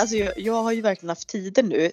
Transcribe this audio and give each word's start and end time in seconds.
alltså 0.00 0.16
jag, 0.16 0.38
jag 0.38 0.62
har 0.62 0.72
ju 0.72 0.80
verkligen 0.80 1.08
haft 1.08 1.28
tiden 1.28 1.68
nu. 1.68 1.90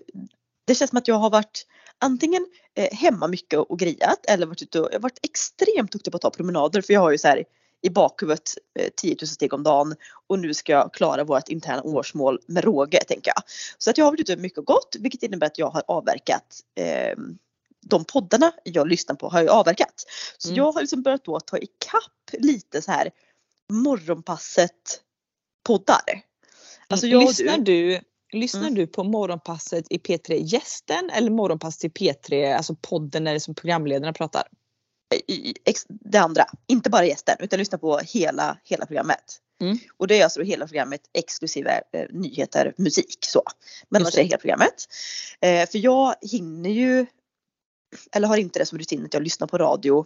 Det 0.66 0.76
känns 0.76 0.90
som 0.90 0.98
att 0.98 1.08
jag 1.08 1.16
har 1.16 1.30
varit 1.30 1.66
antingen 2.00 2.46
eh, 2.76 2.98
hemma 2.98 3.28
mycket 3.28 3.60
och 3.60 3.80
grejat 3.80 4.26
eller 4.28 4.46
varit 4.46 4.62
ute 4.62 4.80
och 4.80 4.88
jag 4.92 4.96
har 4.96 5.00
varit 5.00 5.20
extremt 5.24 5.92
duktig 5.92 6.12
på 6.12 6.16
att 6.16 6.22
ta 6.22 6.30
promenader 6.30 6.82
för 6.82 6.94
jag 6.94 7.02
har 7.02 7.12
ju 7.12 7.18
så 7.18 7.28
här 7.28 7.44
i 7.82 7.90
bakhuvudet 7.90 8.54
eh, 8.80 8.90
10 8.96 9.16
000 9.22 9.28
steg 9.28 9.54
om 9.54 9.64
dagen 9.64 9.96
och 10.28 10.40
nu 10.40 10.54
ska 10.54 10.72
jag 10.72 10.94
klara 10.94 11.24
vårt 11.24 11.50
interna 11.50 11.82
årsmål 11.82 12.40
med 12.48 12.64
råge 12.64 13.04
tänker 13.08 13.32
jag. 13.36 13.44
Så 13.78 13.90
att 13.90 13.98
jag 13.98 14.06
har 14.06 14.12
varit 14.12 14.20
ute 14.20 14.38
mycket 14.38 14.58
och 14.60 14.66
gått 14.66 14.96
vilket 15.00 15.24
innebär 15.24 15.48
att 15.48 15.58
jag 15.58 15.70
har 15.70 15.84
avverkat 15.88 16.60
eh, 16.76 17.18
de 17.86 18.06
poddarna 18.06 18.52
jag 18.64 18.88
lyssnar 18.88 19.16
på 19.16 19.30
har 19.30 19.42
jag 19.42 19.50
avverkat. 19.50 20.06
Så 20.38 20.50
Mm. 20.50 20.58
jag 20.58 20.72
har 20.72 20.82
liksom 20.82 21.02
börjat 21.02 21.26
då 21.26 21.40
ta 21.40 21.58
ikapp 21.58 22.32
lite 22.34 22.82
så 22.82 22.92
här 22.92 23.12
morgonpasset 23.70 25.02
poddar. 25.64 26.22
Alltså 26.90 27.08
jag 27.08 27.22
och 27.22 27.28
lyssnar 27.28 27.58
du, 27.58 28.00
lyssnar 28.34 28.62
Mm. 28.62 28.76
du 28.76 28.88
på 28.88 29.04
morgonpasset 29.04 29.86
i 29.90 29.98
P3 29.98 30.34
Gästen 30.34 31.10
eller 31.10 31.32
morgonpasset 31.32 31.84
i 31.84 31.90
P3, 31.90 32.56
alltså 32.56 32.76
podden 32.82 33.24
när 33.24 33.34
det 33.34 33.40
som 33.40 33.56
programledarna 33.56 34.14
pratar? 34.14 34.44
det 35.90 36.18
andra, 36.18 36.46
inte 36.68 36.90
bara 36.90 37.06
gästen 37.06 37.36
utan 37.40 37.60
lyssna 37.60 37.78
på 37.78 37.98
hela, 37.98 38.58
hela 38.64 38.86
programmet. 38.86 39.42
Mm. 39.62 39.78
Och 39.98 40.08
det 40.08 40.20
är 40.20 40.24
alltså 40.24 40.42
hela 40.42 40.68
programmet 40.68 41.02
exklusive 41.14 41.82
eh, 41.94 42.06
nyheter, 42.10 42.74
musik 42.78 43.18
så. 43.22 43.44
Men 43.90 44.02
annars 44.02 44.14
är 44.14 44.18
det 44.18 44.24
hela 44.24 44.38
programmet. 44.38 44.86
Eh, 45.42 45.70
för 45.70 45.78
jag 45.78 46.16
hinner 46.22 46.70
ju, 46.70 47.06
eller 48.12 48.28
har 48.28 48.38
inte 48.38 48.60
det 48.60 48.66
som 48.66 48.80
rutin 48.80 49.06
att 49.06 49.14
jag 49.14 49.24
lyssnar 49.24 49.48
på 49.48 49.58
radio 49.58 50.06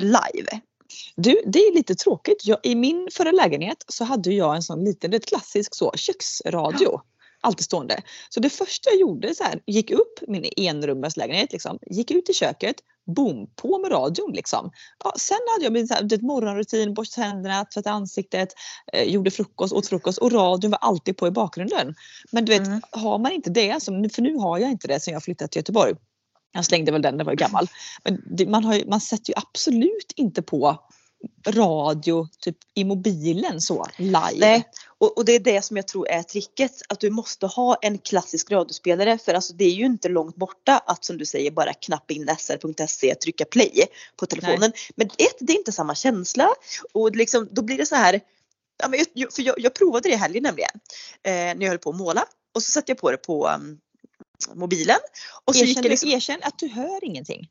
live. 0.00 0.60
Du, 1.16 1.42
det 1.46 1.58
är 1.58 1.74
lite 1.74 1.94
tråkigt. 1.94 2.46
Jag, 2.46 2.58
I 2.62 2.74
min 2.74 3.08
förra 3.12 3.32
lägenhet 3.32 3.84
så 3.88 4.04
hade 4.04 4.32
jag 4.32 4.56
en 4.56 4.62
sån 4.62 4.84
liten, 4.84 5.10
det 5.10 5.26
klassisk 5.26 5.74
så, 5.74 5.92
köksradio. 5.96 7.00
Alltid 7.40 7.64
stående. 7.64 8.02
Så 8.28 8.40
det 8.40 8.50
första 8.50 8.90
jag 8.90 9.00
gjorde 9.00 9.34
så 9.34 9.44
här, 9.44 9.60
gick 9.66 9.90
upp 9.90 10.20
min 10.28 10.44
enrummarslägenhet 10.56 11.52
liksom, 11.52 11.78
gick 11.86 12.10
ut 12.10 12.28
i 12.28 12.32
köket, 12.32 12.76
boom, 13.06 13.50
på 13.56 13.78
med 13.78 13.90
radion 13.90 14.32
liksom. 14.32 14.70
Ja, 15.04 15.12
sen 15.18 15.38
hade 15.52 15.64
jag 15.64 15.72
min 15.72 15.88
så 15.88 15.94
här, 15.94 16.22
morgonrutin, 16.22 16.94
borsta 16.94 17.22
tänderna, 17.22 17.64
tvätta 17.64 17.90
ansiktet, 17.90 18.48
eh, 18.92 19.02
gjorde 19.08 19.30
frukost, 19.30 19.72
åt 19.72 19.86
frukost 19.86 20.18
och 20.18 20.32
radion 20.32 20.70
var 20.70 20.78
alltid 20.78 21.16
på 21.16 21.26
i 21.26 21.30
bakgrunden. 21.30 21.94
Men 22.30 22.44
du 22.44 22.52
vet, 22.52 22.66
Mm. 22.66 22.80
har 22.90 23.18
man 23.18 23.32
inte 23.32 23.50
det, 23.50 23.82
som, 23.82 24.10
för 24.10 24.22
nu 24.22 24.36
har 24.36 24.58
jag 24.58 24.70
inte 24.70 24.88
det 24.88 25.00
sen 25.00 25.14
jag 25.14 25.22
flyttade 25.22 25.48
till 25.48 25.58
Göteborg. 25.58 25.94
Jag 26.54 26.64
slängde 26.64 26.92
väl 26.92 27.02
den, 27.02 27.16
den 27.16 27.26
var 27.26 27.32
ju 27.32 27.36
gammal. 27.36 27.68
Men 28.04 28.22
det, 28.26 28.46
man, 28.46 28.64
har 28.64 28.74
ju, 28.74 28.86
man 28.86 29.00
sätter 29.00 29.30
ju 29.30 29.34
absolut 29.36 30.12
inte 30.16 30.42
på 30.42 30.78
radio 31.46 32.28
typ 32.40 32.56
i 32.74 32.84
mobilen 32.84 33.60
så 33.60 33.86
live. 33.96 34.34
Nej, 34.36 34.64
och, 34.98 35.18
och 35.18 35.24
det 35.24 35.32
är 35.32 35.40
det 35.40 35.62
som 35.62 35.76
jag 35.76 35.88
tror 35.88 36.08
är 36.08 36.22
tricket. 36.22 36.72
Att 36.88 37.00
du 37.00 37.10
måste 37.10 37.46
ha 37.46 37.76
en 37.82 37.98
klassisk 37.98 38.50
radiospelare 38.50 39.18
för 39.18 39.34
alltså 39.34 39.52
det 39.54 39.64
är 39.64 39.70
ju 39.70 39.84
inte 39.84 40.08
långt 40.08 40.36
borta 40.36 40.78
att 40.86 41.04
som 41.04 41.18
du 41.18 41.26
säger 41.26 41.50
bara 41.50 41.72
knappa 41.72 42.14
in 42.14 42.28
sr.se, 42.38 43.14
trycka 43.14 43.44
play 43.44 43.84
på 44.16 44.26
telefonen. 44.26 44.72
Men 44.94 45.06
ett, 45.06 45.36
det 45.40 45.52
är 45.52 45.58
inte 45.58 45.72
samma 45.72 45.94
känsla 45.94 46.48
och 46.92 47.16
liksom, 47.16 47.48
då 47.50 47.62
blir 47.62 47.76
det 47.76 47.86
så 47.86 47.94
här. 47.94 48.20
Ja, 48.82 48.88
men 48.88 49.04
jag, 49.12 49.32
för 49.32 49.42
jag, 49.42 49.54
jag 49.58 49.74
provade 49.74 50.08
det 50.08 50.14
i 50.14 50.16
helgen 50.16 50.42
nämligen. 50.42 50.70
Eh, 51.22 51.32
när 51.32 51.62
jag 51.62 51.68
höll 51.68 51.78
på 51.78 51.90
att 51.90 51.96
måla 51.96 52.24
och 52.54 52.62
så 52.62 52.70
satte 52.70 52.90
jag 52.92 52.98
på 52.98 53.10
det 53.10 53.16
på 53.16 53.48
um, 53.48 53.78
mobilen. 54.54 54.98
Och 55.44 55.56
så 55.56 55.64
gick 55.64 55.68
Erkänn, 55.78 55.84
jag 55.84 55.90
liksom, 55.90 56.08
erkänn 56.08 56.40
att 56.42 56.58
du 56.58 56.68
hör 56.68 57.04
ingenting. 57.04 57.48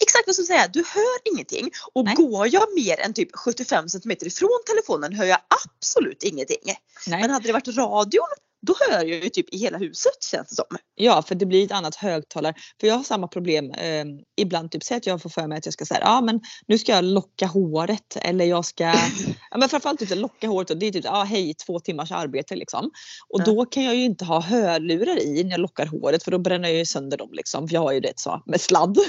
exakt 0.00 0.26
vad 0.26 0.36
jag 0.36 0.46
säga, 0.46 0.68
du 0.68 0.84
hör 0.84 1.32
ingenting. 1.32 1.70
Och 1.92 2.04
Nej. 2.04 2.14
går 2.14 2.54
jag 2.54 2.74
mer 2.74 3.00
än 3.00 3.14
typ 3.14 3.36
75 3.36 3.88
centimeter 3.88 4.26
ifrån 4.26 4.60
telefonen 4.66 5.12
hör 5.12 5.24
jag 5.24 5.38
absolut 5.64 6.22
ingenting. 6.22 6.62
Nej. 7.06 7.20
Men 7.20 7.30
hade 7.30 7.46
det 7.46 7.52
varit 7.52 7.68
radion 7.68 8.28
då 8.66 8.74
hör 8.90 9.04
jag 9.04 9.24
ju 9.24 9.28
typ 9.30 9.54
i 9.54 9.58
hela 9.58 9.78
huset 9.78 10.22
känns 10.30 10.48
det 10.48 10.54
som. 10.54 10.64
Ja, 10.94 11.22
för 11.22 11.34
det 11.34 11.46
blir 11.46 11.64
ett 11.64 11.72
annat 11.72 11.94
högtalare. 11.94 12.54
För 12.80 12.86
jag 12.86 12.94
har 12.94 13.04
samma 13.04 13.28
problem 13.28 13.70
eh, 13.70 14.04
ibland. 14.36 14.70
Typ, 14.70 14.82
säg 14.82 14.96
att 14.96 15.06
jag 15.06 15.22
får 15.22 15.30
för 15.30 15.46
mig 15.46 15.58
att 15.58 15.64
jag 15.66 15.72
ska 15.72 15.84
säga, 15.84 16.00
ja 16.02 16.20
men 16.20 16.40
nu 16.66 16.78
ska 16.78 16.92
jag 16.92 17.04
locka 17.04 17.46
håret 17.46 18.16
eller 18.16 18.44
jag 18.44 18.64
ska, 18.64 18.84
ja 19.50 19.58
men 19.58 19.68
framförallt 19.68 19.98
typ, 20.00 20.14
locka 20.16 20.48
håret 20.48 20.70
och 20.70 20.76
det 20.76 20.86
är 20.86 20.92
typ, 20.92 21.04
ja 21.04 21.22
hej 21.22 21.54
två 21.54 21.80
timmars 21.80 22.12
arbete 22.12 22.56
liksom. 22.56 22.90
Och 23.28 23.40
Ja. 23.40 23.44
då 23.44 23.64
kan 23.64 23.84
jag 23.84 23.96
ju 23.96 24.04
inte 24.04 24.24
ha 24.24 24.40
hörlurar 24.40 25.22
i 25.22 25.44
när 25.44 25.50
jag 25.50 25.60
lockar 25.60 25.86
håret 25.86 26.22
för 26.24 26.30
då 26.30 26.38
bränner 26.38 26.68
jag 26.68 26.78
ju 26.78 26.86
sönder 26.86 27.16
dem 27.16 27.28
liksom. 27.32 27.68
För 27.68 27.74
jag 27.74 27.80
har 27.80 27.92
ju 27.92 28.00
det 28.00 28.12
så 28.16 28.42
med 28.46 28.60
sladd. 28.60 28.98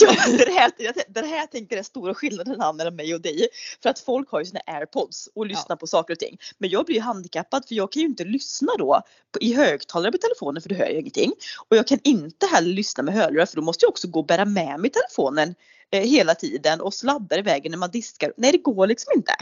Ja, 0.00 0.12
det, 0.38 0.52
här, 0.52 0.72
det 1.08 1.26
här 1.26 1.46
tänker 1.46 1.76
är 1.76 1.82
stora 1.82 2.14
skillnaden 2.14 2.60
här 2.60 2.72
mellan 2.72 2.96
mig 2.96 3.14
och 3.14 3.20
dig. 3.20 3.48
För 3.82 3.90
att 3.90 3.98
folk 3.98 4.30
har 4.30 4.40
ju 4.40 4.46
sina 4.46 4.60
airpods 4.66 5.28
och 5.34 5.46
lyssnar 5.46 5.76
på 5.76 5.86
saker 5.86 6.14
och 6.14 6.18
ting. 6.18 6.38
Men 6.58 6.70
jag 6.70 6.86
blir 6.86 6.94
ju 6.96 7.00
handikappad 7.02 7.64
för 7.68 7.74
jag 7.74 7.92
kan 7.92 8.02
ju 8.02 8.08
inte 8.08 8.24
lyssna 8.24 8.72
då 8.78 9.02
i 9.40 9.54
högtalare 9.54 10.12
på 10.12 10.18
telefonen 10.18 10.62
för 10.62 10.68
då 10.68 10.74
hör 10.74 10.84
jag 10.84 10.92
ingenting. 10.92 11.32
Och 11.68 11.76
jag 11.76 11.86
kan 11.86 11.98
inte 12.04 12.46
heller 12.46 12.74
lyssna 12.74 13.02
med 13.02 13.14
hörlurar 13.14 13.46
för 13.46 13.56
då 13.56 13.62
måste 13.62 13.84
jag 13.84 13.90
också 13.90 14.08
gå 14.08 14.20
och 14.20 14.26
bära 14.26 14.44
med 14.44 14.80
mig 14.80 14.90
telefonen 14.90 15.54
eh, 15.90 16.02
hela 16.02 16.34
tiden 16.34 16.80
och 16.80 16.94
sladda 16.94 17.38
i 17.38 17.42
vägen 17.42 17.70
när 17.70 17.78
man 17.78 17.90
diskar. 17.90 18.32
Nej 18.36 18.52
det 18.52 18.58
går 18.58 18.86
liksom 18.86 19.12
inte. 19.16 19.32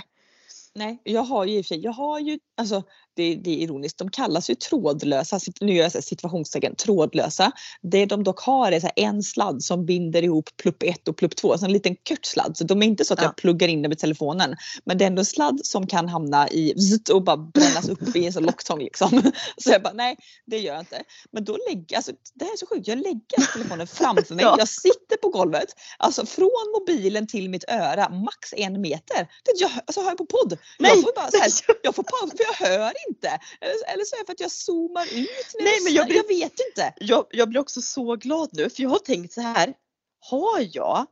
Nej, 0.74 1.00
jag 1.04 1.22
har 1.22 1.44
ju 1.44 1.58
i 1.58 1.60
och 1.60 1.64
för 1.64 1.68
sig, 1.68 1.80
jag 1.80 1.92
har 1.92 2.18
ju, 2.18 2.38
alltså 2.56 2.82
det, 3.14 3.34
det 3.34 3.50
är 3.50 3.56
ironiskt, 3.56 3.98
de 3.98 4.10
kallas 4.10 4.50
ju 4.50 4.54
trådlösa, 4.54 5.40
nu 5.60 5.72
gör 5.74 5.90
jag 5.94 6.04
situationstecken, 6.04 6.74
trådlösa. 6.76 7.52
Det 7.82 8.06
de 8.06 8.24
dock 8.24 8.40
har 8.40 8.72
är 8.72 8.80
så 8.80 8.90
en 8.96 9.22
sladd 9.22 9.62
som 9.62 9.86
binder 9.86 10.22
ihop 10.24 10.50
plupp 10.62 10.82
1 10.82 11.08
och 11.08 11.16
plupp 11.16 11.36
2, 11.36 11.58
så 11.58 11.64
en 11.64 11.72
liten 11.72 11.96
kort 11.96 12.24
sladd. 12.24 12.56
Så 12.56 12.64
de 12.64 12.82
är 12.82 12.86
inte 12.86 13.04
så 13.04 13.14
att 13.14 13.20
Ja. 13.20 13.26
jag 13.26 13.36
pluggar 13.36 13.68
in 13.68 13.82
det 13.82 13.88
med 13.88 13.98
telefonen. 13.98 14.56
Men 14.84 14.98
det 14.98 15.04
är 15.04 15.06
ändå 15.06 15.20
en 15.20 15.26
sladd 15.26 15.60
som 15.64 15.86
kan 15.86 16.08
hamna 16.08 16.48
i 16.48 16.74
och 17.12 17.24
bara 17.24 17.36
brännas 17.36 17.88
upp 17.88 18.16
i 18.16 18.26
en 18.26 18.32
sån 18.32 18.42
locktång 18.42 18.78
liksom. 18.78 19.22
Så 19.56 19.70
jag 19.70 19.82
bara 19.82 19.92
nej, 19.92 20.16
det 20.46 20.58
gör 20.58 20.72
jag 20.72 20.82
inte. 20.82 21.02
Men 21.30 21.44
då 21.44 21.58
lägger, 21.68 21.96
alltså 21.96 22.12
det 22.34 22.44
här 22.44 22.52
är 22.52 22.56
så 22.56 22.66
sjukt, 22.66 22.88
jag 22.88 22.98
lägger 22.98 23.52
telefonen 23.52 23.86
framför 23.86 24.34
mig, 24.34 24.44
Ja. 24.52 24.54
jag 24.58 24.68
sitter 24.68 25.16
på 25.22 25.28
golvet, 25.28 25.68
alltså 25.98 26.26
från 26.26 26.72
mobilen 26.78 27.26
till 27.26 27.50
mitt 27.50 27.64
öra, 27.68 28.08
max 28.08 28.54
en 28.56 28.80
meter. 28.80 29.28
Det, 29.44 29.52
jag, 29.60 29.70
alltså 29.86 30.00
har 30.00 30.08
jag 30.08 30.18
på 30.18 30.26
podd. 30.26 30.58
Nej. 30.78 30.90
Jag 30.90 31.02
får 31.02 31.12
bara 31.16 31.30
så 31.30 31.38
här, 31.38 31.50
jag 31.82 31.94
får 31.94 32.02
pausa 32.02 32.36
för 32.36 32.44
jag 32.44 32.68
hör 32.68 32.92
inte. 33.08 33.28
Eller, 33.60 33.94
eller 33.94 34.04
så 34.04 34.16
är 34.16 34.20
det 34.20 34.26
för 34.26 34.32
att 34.32 34.40
jag 34.40 34.50
zoomar 34.50 35.04
ut 35.04 35.54
när 35.58 35.64
Nej, 35.64 35.74
jag 35.74 35.84
men 35.84 35.92
jag 35.94 36.06
blir- 36.06 36.16
jag 36.16 36.28
vet 36.28 36.60
inte. 36.68 36.94
Jag, 37.00 37.26
jag 37.30 37.48
blir 37.48 37.60
också 37.60 37.82
så 37.82 38.16
glad 38.16 38.48
nu 38.52 38.70
för 38.70 38.82
jag 38.82 38.90
har 38.90 38.98
tänkt 38.98 39.32
så 39.32 39.40
här. 39.40 39.74
Har 40.20 40.68
jag 40.72 41.06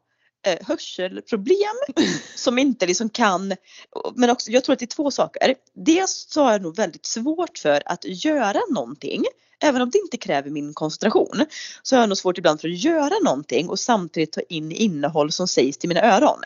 eh, 0.46 0.66
hörselproblem 0.66 1.76
som 2.36 2.58
inte 2.58 2.86
liksom 2.86 3.08
kan, 3.08 3.54
men 4.14 4.30
också 4.30 4.50
jag 4.50 4.64
tror 4.64 4.72
att 4.72 4.78
det 4.78 4.84
är 4.84 4.96
två 4.96 5.10
saker. 5.10 5.54
Dels 5.74 6.26
så 6.30 6.42
har 6.42 6.52
jag 6.52 6.62
nog 6.62 6.76
väldigt 6.76 7.06
svårt 7.06 7.58
för 7.58 7.82
att 7.86 8.04
göra 8.04 8.60
någonting 8.70 9.24
Även 9.62 9.82
om 9.82 9.90
det 9.90 9.98
inte 9.98 10.16
kräver 10.16 10.50
min 10.50 10.74
koncentration 10.74 11.46
så 11.82 11.96
har 11.96 12.02
jag 12.02 12.08
nog 12.08 12.18
svårt 12.18 12.38
ibland 12.38 12.60
för 12.60 12.68
att 12.68 12.78
göra 12.84 13.14
någonting 13.24 13.68
och 13.68 13.78
samtidigt 13.78 14.32
ta 14.32 14.40
in 14.40 14.72
innehåll 14.72 15.32
som 15.32 15.48
sägs 15.48 15.78
till 15.78 15.88
mina 15.88 16.16
öron. 16.16 16.40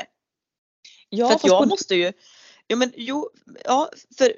Ja, 1.08 1.28
för 1.28 1.34
att 1.34 1.44
jag 1.44 1.68
måste 1.68 1.94
ju, 1.94 2.12
jo 2.68 2.76
men 2.78 2.92
jo, 2.96 3.30
ja 3.64 3.90
för 4.18 4.32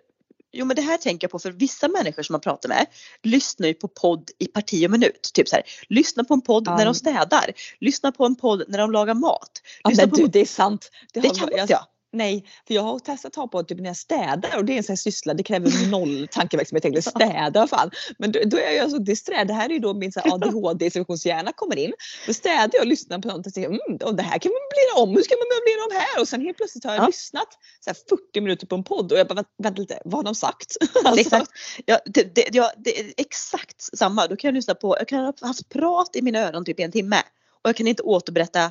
Jo 0.58 0.64
men 0.64 0.76
det 0.76 0.82
här 0.82 0.96
tänker 0.96 1.24
jag 1.24 1.32
på 1.32 1.38
för 1.38 1.50
vissa 1.50 1.88
människor 1.88 2.22
som 2.22 2.34
man 2.34 2.40
pratar 2.40 2.68
med 2.68 2.86
lyssnar 3.22 3.68
ju 3.68 3.74
på 3.74 3.88
podd 3.88 4.30
i 4.38 4.46
parti 4.46 4.86
och 4.86 4.90
minut. 4.90 5.30
Typ 5.34 5.48
så 5.48 5.56
här, 5.56 5.64
lyssna 5.88 6.24
på 6.24 6.34
en 6.34 6.40
podd 6.40 6.62
Ja. 6.66 6.76
när 6.76 6.84
de 6.84 6.94
städar. 6.94 7.50
Lyssna 7.80 8.12
på 8.12 8.24
en 8.26 8.36
podd 8.36 8.62
när 8.68 8.78
de 8.78 8.92
lagar 8.92 9.14
mat. 9.14 9.50
ja, 9.84 9.90
men 9.96 10.10
på- 10.10 10.16
du, 10.16 10.26
det 10.26 10.40
är 10.40 10.44
sant. 10.46 10.90
Det 11.12 11.20
har- 11.20 11.34
kan 11.34 11.48
inte 11.52 11.72
jag. 11.72 11.84
Nej, 12.16 12.44
för 12.66 12.74
jag 12.74 12.82
har 12.82 12.98
testat 12.98 13.24
att 13.28 13.32
ta 13.32 13.46
på 13.48 13.62
typ 13.62 13.78
när 13.78 13.86
jag 13.86 13.96
städar 13.96 14.56
och 14.56 14.64
det 14.64 14.72
är 14.72 14.76
en 14.76 14.82
sån 14.82 14.92
här 14.92 14.96
syssla, 14.96 15.34
det 15.34 15.42
kräver 15.42 15.90
noll 15.90 16.28
tankeverksamhet 16.32 16.84
egentligen. 16.84 17.02
Städa 17.02 17.66
fan. 17.66 17.90
Men 18.18 18.32
då, 18.32 18.40
då 18.46 18.56
är 18.56 18.72
jag 18.76 18.90
så 18.90 18.98
disträ. 18.98 19.44
Det 19.44 19.52
här 19.54 19.68
är 19.68 19.72
ju 19.72 19.78
då 19.78 19.94
min 19.94 20.12
ADHD-situationshjärna 20.24 21.52
kommer 21.52 21.76
in. 21.78 21.92
Då 22.26 22.34
städar 22.34 22.70
jag 22.72 22.80
och 22.80 22.86
lyssnar 22.86 23.18
på 23.18 23.28
något 23.28 23.46
och 23.46 23.54
tänker 23.54 23.70
mm, 23.70 23.98
och 24.04 24.14
det 24.16 24.22
här 24.22 24.38
kan 24.38 24.52
man 24.52 24.60
möblera 24.66 25.02
om. 25.02 25.16
Hur 25.16 25.22
ska 25.22 25.34
man 25.34 25.48
möblera 25.56 25.84
om 25.86 26.06
här? 26.06 26.20
Och 26.22 26.28
sen 26.28 26.40
helt 26.40 26.56
plötsligt 26.56 26.84
har 26.84 26.94
jag 26.94 27.02
Ja. 27.02 27.06
lyssnat 27.06 27.48
så 27.80 27.90
här 27.90 27.96
40 28.08 28.40
minuter 28.40 28.66
på 28.66 28.74
en 28.74 28.84
podd 28.84 29.12
och 29.12 29.18
jag 29.18 29.28
bara 29.28 29.44
vänta, 29.62 29.80
lite, 29.80 30.02
vad 30.04 30.14
har 30.14 30.22
de 30.22 30.34
sagt? 30.34 30.76
Alltså, 31.04 31.20
Exakt. 31.20 31.50
Ja, 31.86 31.98
det, 32.04 32.34
det, 32.34 32.48
ja, 32.52 32.70
det 32.76 33.00
är 33.00 33.12
exakt 33.16 33.82
samma. 33.98 34.26
Då 34.26 34.36
kan 34.36 34.48
jag 34.48 34.54
lyssna 34.54 34.74
på, 34.74 34.96
jag 34.98 35.08
kan 35.08 35.18
ha 35.24 35.32
haft 35.40 35.68
prat 35.68 36.16
i 36.16 36.22
mina 36.22 36.38
öron 36.38 36.64
typ 36.64 36.80
i 36.80 36.82
en 36.82 36.92
timme 36.92 37.22
och 37.62 37.68
jag 37.68 37.76
kan 37.76 37.86
inte 37.86 38.02
återberätta 38.02 38.70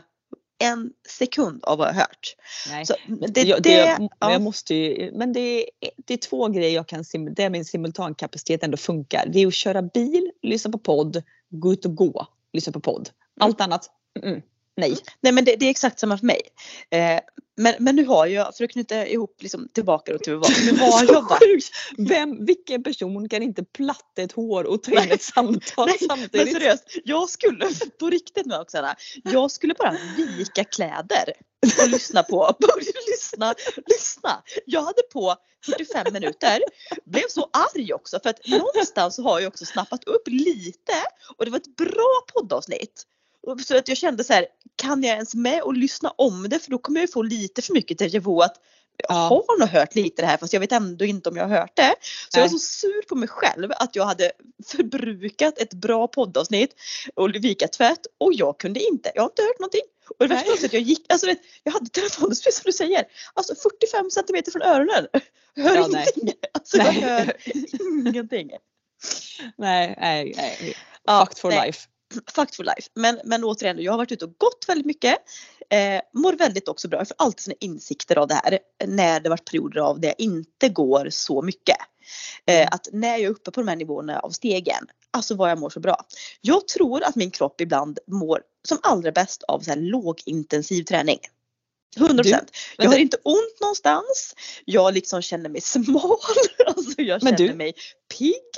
en 0.58 0.92
sekund 1.08 1.64
av 1.64 1.78
vad 1.78 1.88
jag 1.88 1.94
hört. 1.94 2.36
nej. 2.70 2.86
Så, 2.86 2.96
det, 3.08 3.42
jag, 3.42 3.64
det, 3.64 3.70
det, 3.70 3.76
jag, 3.76 4.10
ja. 4.20 4.32
jag 4.32 4.42
måste 4.42 4.76
ju, 4.76 5.12
men 5.14 5.34
det 5.34 5.40
är, 5.40 5.66
det 6.06 6.14
är 6.14 6.18
två 6.18 6.48
grejer 6.48 6.76
jag 6.76 6.88
kan 6.88 7.04
där 7.36 7.50
min 7.50 7.66
simultankapacitet 7.66 8.64
ändå 8.64 8.78
funkar. 8.78 9.26
Det 9.28 9.40
är 9.40 9.48
att 9.48 9.54
köra 9.54 9.82
bil, 9.82 10.32
lyssna 10.42 10.72
på 10.72 10.78
podd, 10.78 11.24
gå 11.50 11.74
ut 11.74 11.86
och 11.86 11.96
gå, 11.96 12.28
lyssna 12.54 12.74
på 12.74 12.80
podd. 12.80 13.10
Allt 13.40 13.62
annat, 13.62 13.90
mm, 14.24 14.42
nej. 14.78 14.98
Nej 15.22 15.32
men 15.34 15.46
det, 15.46 15.56
det 15.56 15.66
är 15.66 15.70
exakt 15.70 16.00
samma 16.00 16.18
för 16.18 16.26
mig. 16.26 16.42
Eh, 16.90 17.20
men, 17.58 17.76
men 17.80 17.96
nu 17.96 18.06
har 18.06 18.28
jag, 18.28 18.56
för 18.56 18.64
att 18.64 18.72
knyta 18.72 19.08
ihop 19.08 19.38
liksom 19.42 19.70
tillbaka 19.74 20.12
då 20.12 20.18
till 20.18 20.36
vad 20.36 20.52
nu 20.66 20.78
har 20.80 21.04
jag 21.04 21.22
varit. 21.22 21.72
Vem, 21.98 22.46
vilken 22.46 22.84
person 22.84 23.30
kan 23.30 23.44
inte 23.44 23.64
platta 23.64 24.22
ett 24.22 24.32
hår 24.32 24.64
och 24.64 24.84
ta 24.84 24.92
in 24.92 25.12
ett 25.12 25.22
samtal 25.22 25.88
Nej, 25.88 25.98
Men 26.00 26.10
samtidigt? 26.10 26.54
seriöst, 26.54 26.84
jag 27.04 27.30
skulle 27.30 27.70
på 28.00 28.10
riktigt 28.10 28.46
med 28.46 28.60
Oksana, 28.60 28.96
jag 29.24 29.52
skulle 29.52 29.74
bara 29.74 29.98
vika 30.18 30.64
kläder 30.64 31.34
och 31.82 31.90
lyssna 31.90 32.24
på, 32.24 32.56
lyssna, 33.08 33.56
lyssna. 33.88 34.44
Jag 34.66 34.82
hade 34.82 35.02
på 35.14 35.36
45 35.66 36.14
minuter, 36.14 36.62
blev 37.06 37.28
så 37.30 37.50
arg 37.76 37.94
också 37.94 38.20
för 38.24 38.30
att 38.30 38.48
någonstans 38.48 39.18
har 39.18 39.40
jag 39.40 39.48
också 39.48 39.66
snappat 39.66 40.04
upp 40.04 40.28
lite 40.28 40.94
och 41.38 41.46
det 41.46 41.52
var 41.52 41.58
ett 41.58 41.76
bra 41.76 42.22
poddavsnitt. 42.34 43.06
Så 43.66 43.78
att 43.78 43.88
jag 43.88 43.98
kände 43.98 44.24
så 44.24 44.34
här, 44.34 44.46
kan 44.76 45.04
jag 45.04 45.14
ens 45.14 45.36
med 45.36 45.62
och 45.62 45.74
lyssna 45.74 46.10
om 46.10 46.50
det 46.50 46.60
för 46.60 46.72
då 46.72 46.78
kommer 46.78 47.00
jag 47.00 47.12
få 47.12 47.22
lite 47.22 47.62
för 47.62 47.74
mycket 47.74 48.02
déjà 48.02 48.20
vu 48.20 48.42
att 48.44 48.56
jag 48.98 49.16
Ja. 49.16 49.44
har 49.48 49.60
nog 49.60 49.70
hört 49.70 49.96
lite 49.96 50.22
det 50.22 50.26
här 50.26 50.38
fast 50.38 50.54
jag 50.54 50.60
vet 50.60 50.72
ändå 50.72 51.06
inte 51.06 51.30
om 51.30 51.38
jag 51.38 51.48
har 51.48 51.58
hört 51.58 51.76
det. 51.76 51.96
Så 52.30 52.40
jag 52.40 52.44
var 52.44 52.50
Nej. 52.52 52.60
så 52.60 52.66
sur 52.66 53.02
på 53.10 53.16
mig 53.16 53.30
själv 53.30 53.72
att 53.76 53.96
jag 53.96 54.06
hade 54.06 54.32
förbrukat 54.68 55.58
ett 55.58 55.74
bra 55.74 56.08
poddavsnitt 56.08 56.76
och 57.14 57.36
vika 57.36 57.68
tvätt 57.68 58.00
och 58.18 58.34
jag 58.34 58.60
kunde 58.60 58.80
inte, 58.80 59.12
jag 59.16 59.22
har 59.22 59.30
inte 59.30 59.42
hört 59.42 59.60
någonting. 59.60 59.82
Och 60.10 60.16
det 60.20 60.28
värsta 60.36 60.50
Nej. 60.50 60.60
var 60.60 60.66
att 60.66 60.74
jag 60.74 60.82
gick, 60.82 61.06
alltså 61.12 61.28
vet, 61.28 61.40
jag 61.64 61.72
hade 61.72 61.90
telefonen 61.90 62.30
precis 62.30 62.56
som 62.56 62.64
du 62.66 62.72
säger, 62.72 63.04
alltså 63.34 63.56
45 63.56 64.12
centimeter 64.12 64.52
från 64.52 64.62
öronen. 64.62 65.08
Jag 65.54 65.64
hör 65.64 65.76
Ja, 65.76 65.88
nej. 65.92 66.08
ingenting. 66.16 66.40
Alltså 66.54 66.78
jag 66.78 66.86
Nej. 66.86 67.02
hör 67.02 67.34
ingenting. 68.08 68.50
Nej, 69.58 69.96
nej, 70.02 70.34
nej. 70.38 70.76
Ja, 71.06 71.26
Fucked 71.26 71.38
for 71.38 71.50
nej. 71.50 71.68
life. 71.68 71.88
Fact 72.36 72.56
for 72.56 72.64
life. 72.64 72.90
Men, 72.96 73.20
men 73.24 73.44
återigen, 73.44 73.80
jag 73.80 73.92
har 73.94 73.98
varit 73.98 74.12
ute 74.12 74.26
och 74.26 74.38
gått 74.38 74.66
väldigt 74.68 74.86
mycket. 74.86 75.16
Eh, 75.70 76.02
mår 76.14 76.34
väldigt 76.34 76.68
också 76.68 76.88
bra. 76.88 77.00
Jag 77.00 77.08
får 77.08 77.16
alltid 77.20 77.40
sina 77.40 77.56
insikter 77.60 78.18
av 78.18 78.28
det 78.28 78.34
här. 78.34 78.60
När 78.86 79.20
det 79.20 79.30
varit 79.30 79.46
perioder 79.46 79.82
av 79.82 80.00
det 80.00 80.08
jag 80.08 80.20
inte 80.20 80.70
går 80.70 81.08
så 81.10 81.42
mycket. 81.42 81.78
Eh, 82.48 82.56
Mm. 82.56 82.70
att 82.72 82.88
när 82.92 83.10
jag 83.10 83.20
är 83.20 83.30
uppe 83.30 83.52
på 83.52 83.62
de 83.62 83.68
här 83.68 83.76
nivåerna 83.76 84.20
av 84.20 84.30
stegen. 84.30 84.88
Alltså 85.12 85.36
vad 85.36 85.52
jag 85.52 85.60
mår 85.60 85.70
så 85.70 85.80
bra. 85.80 86.06
Jag 86.42 86.68
tror 86.68 87.04
att 87.04 87.16
min 87.16 87.32
kropp 87.32 87.62
ibland 87.62 88.00
mår 88.08 88.42
som 88.68 88.78
allra 88.84 89.12
bäst 89.12 89.44
av 89.44 89.60
så 89.60 89.70
här 89.70 89.78
lågintensiv 89.78 90.84
träning. 90.84 91.20
100 91.98 92.24
procent. 92.24 92.52
Jag 92.78 92.90
har 92.90 92.98
inte 92.98 93.18
ont 93.24 93.62
någonstans. 93.62 94.36
Jag 94.66 94.94
liksom 94.94 95.22
känner 95.22 95.50
mig 95.50 95.62
smal. 95.62 96.18
Alltså 96.68 97.02
jag 97.02 97.22
känner 97.22 97.54
mig 97.54 97.74
pigg. 98.18 98.55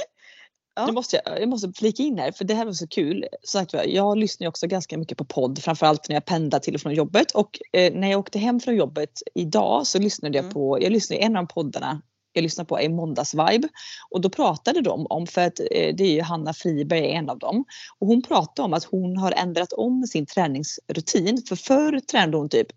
Ja. 0.78 0.86
Nu 0.86 0.92
måste 0.92 1.22
jag, 1.26 1.42
jag 1.42 1.50
måste 1.50 1.72
flika 1.76 2.04
in 2.04 2.18
här 2.18 2.32
för 2.32 2.46
det 2.46 2.54
här 2.54 2.66
var 2.66 2.74
så 2.74 2.88
kul. 2.88 3.26
Sagt, 3.44 3.74
jag 3.86 4.18
lyssnar 4.18 4.46
ju 4.46 4.50
också 4.50 4.68
ganska 4.68 4.98
mycket 4.98 5.18
på 5.18 5.26
podd 5.26 5.64
framförallt 5.64 6.10
när 6.10 6.16
jag 6.16 6.26
pendlar 6.26 6.60
till 6.60 6.76
och 6.76 6.82
från 6.82 6.94
jobbet 6.94 7.32
och 7.32 7.60
eh, 7.74 7.94
när 7.94 8.12
jag 8.12 8.20
åkte 8.20 8.40
hem 8.40 8.60
från 8.60 8.76
jobbet 8.76 9.22
idag 9.36 9.88
så 9.88 10.00
lyssnade 10.00 10.38
jag 10.38 10.44
Mm. 10.44 10.54
på, 10.54 10.82
jag 10.82 10.92
lyssnade 10.92 11.22
en 11.22 11.38
av 11.38 11.46
poddarna 11.46 12.02
jag 12.34 12.42
lyssnar 12.42 12.66
på 12.66 12.80
är 12.80 12.90
Måndagsvibe 12.90 13.68
och 14.10 14.22
då 14.22 14.30
pratade 14.30 14.82
de 14.82 15.08
om, 15.10 15.28
för 15.28 15.42
att 15.42 15.60
eh, 15.60 15.96
det 15.96 16.04
är 16.04 16.14
ju 16.14 16.22
Hanna 16.22 16.54
Friberg 16.54 17.12
en 17.12 17.30
av 17.30 17.40
dem 17.40 17.66
och 18.00 18.08
hon 18.08 18.22
pratade 18.22 18.66
om 18.66 18.74
att 18.74 18.84
hon 18.84 19.18
har 19.18 19.32
ändrat 19.32 19.74
om 19.74 20.04
sin 20.04 20.26
träningsrutin 20.26 21.44
för 21.50 21.56
förr 21.56 22.00
tränade 22.00 22.38
hon 22.38 22.50
typ 22.50 22.68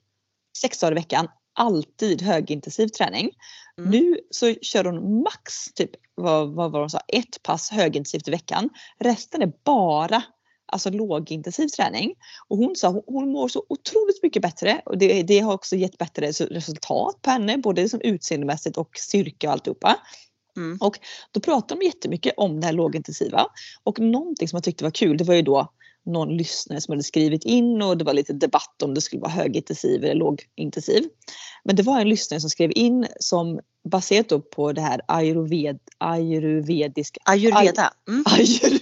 sex 0.58 0.81
dagar 0.81 0.93
i 0.93 0.94
veckan 0.94 1.29
alltid 1.60 2.22
högintensiv 2.22 2.88
träning. 2.88 3.30
Mm. 3.78 3.90
Nu 3.90 4.18
så 4.30 4.54
kör 4.54 4.84
hon 4.84 5.22
max 5.22 5.72
typ 5.74 5.90
vad, 6.14 6.54
vad 6.54 6.72
var 6.72 6.80
hon 6.80 6.90
sa, 6.90 7.00
ett 7.08 7.42
pass 7.42 7.70
högintensivt 7.70 8.28
i 8.28 8.30
veckan. 8.30 8.70
Resten 8.98 9.42
är 9.42 9.52
bara 9.64 10.22
alltså 10.66 10.90
lågintensiv 10.90 11.68
träning. 11.68 12.14
Och 12.48 12.56
hon 12.56 12.76
sa 12.76 12.88
hon, 12.88 13.02
hon 13.06 13.32
mår 13.32 13.48
så 13.48 13.64
otroligt 13.68 14.22
mycket 14.22 14.42
bättre 14.42 14.82
och 14.84 14.98
det, 14.98 15.22
det 15.22 15.38
har 15.38 15.54
också 15.54 15.76
gett 15.76 15.98
bättre 15.98 16.26
resu- 16.26 16.52
resultat 16.52 17.22
på 17.22 17.30
henne 17.30 17.58
både 17.58 17.88
som 17.88 18.00
utseendemässigt 18.00 18.76
och 18.76 18.90
styrka 18.98 19.46
och 19.46 19.52
alltihopa. 19.52 19.96
Mm. 20.56 20.78
Och 20.80 20.98
då 21.30 21.40
pratade 21.40 21.80
de 21.80 21.86
jättemycket 21.86 22.34
om 22.36 22.60
det 22.60 22.66
här 22.66 22.72
lågintensiva 22.72 23.46
och 23.82 23.98
någonting 23.98 24.48
som 24.48 24.56
jag 24.56 24.64
tyckte 24.64 24.84
var 24.84 24.90
kul 24.90 25.16
det 25.16 25.24
var 25.24 25.34
ju 25.34 25.42
då 25.42 25.72
någon 26.06 26.37
lyssnare 26.37 26.81
som 26.81 26.93
hade 26.93 27.02
skrivit 27.02 27.44
in 27.44 27.82
och 27.82 27.99
det 27.99 28.05
var 28.05 28.14
lite 28.14 28.32
debatt 28.32 28.82
om 28.82 28.94
det 28.94 29.00
skulle 29.00 29.20
vara 29.23 29.31
högintensiv 29.32 30.05
eller 30.05 30.14
lågintensiv. 30.14 31.05
Men 31.64 31.76
det 31.76 31.82
var 31.82 32.00
en 32.00 32.08
lyssnare 32.08 32.41
som 32.41 32.50
skrev 32.50 32.73
in 32.75 33.06
som 33.20 33.61
baserat 33.91 34.50
på 34.50 34.73
det 34.73 34.81
här 34.81 35.00
ayurved, 35.08 35.79
ayurvediska 35.99 37.20
Ayurveda. 37.25 37.93
Mm. 38.08 38.25
Ayur, 38.26 38.81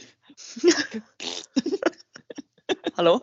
Hallå? 2.95 3.21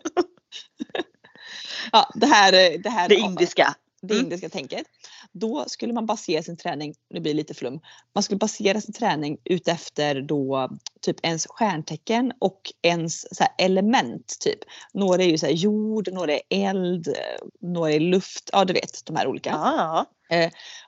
ja, 1.92 2.10
det 2.14 2.26
här, 2.26 2.78
det 2.78 2.90
här 2.90 3.08
Det 3.08 3.14
indiska. 3.14 3.74
det 4.02 4.14
Mm. 4.14 4.24
indiska 4.24 4.48
tänket. 4.48 4.86
Då 5.32 5.64
skulle 5.66 5.92
man 5.92 6.06
basera 6.06 6.42
sin 6.42 6.56
träning, 6.56 6.94
nu 7.10 7.20
blir 7.20 7.32
det 7.32 7.36
lite 7.36 7.54
flum, 7.54 7.80
man 8.14 8.22
skulle 8.22 8.38
basera 8.38 8.80
sin 8.80 8.94
träning 8.94 9.38
utefter 9.44 10.20
då 10.22 10.70
typ 11.00 11.16
ens 11.22 11.46
stjärntecken 11.46 12.32
och 12.38 12.60
ens 12.82 13.36
så 13.36 13.44
element 13.58 14.36
typ. 14.40 14.58
Några 14.92 15.22
är 15.22 15.28
ju 15.28 15.38
så 15.38 15.46
jord, 15.46 16.08
några 16.12 16.32
är 16.32 16.40
eld, 16.50 17.08
eh, 17.08 17.46
några 17.60 17.92
är 17.92 18.00
luft, 18.00 18.50
ja 18.52 18.64
du 18.64 18.72
vet 18.72 19.06
de 19.06 19.16
här 19.16 19.26
olika. 19.26 19.50
Ja. 19.50 20.06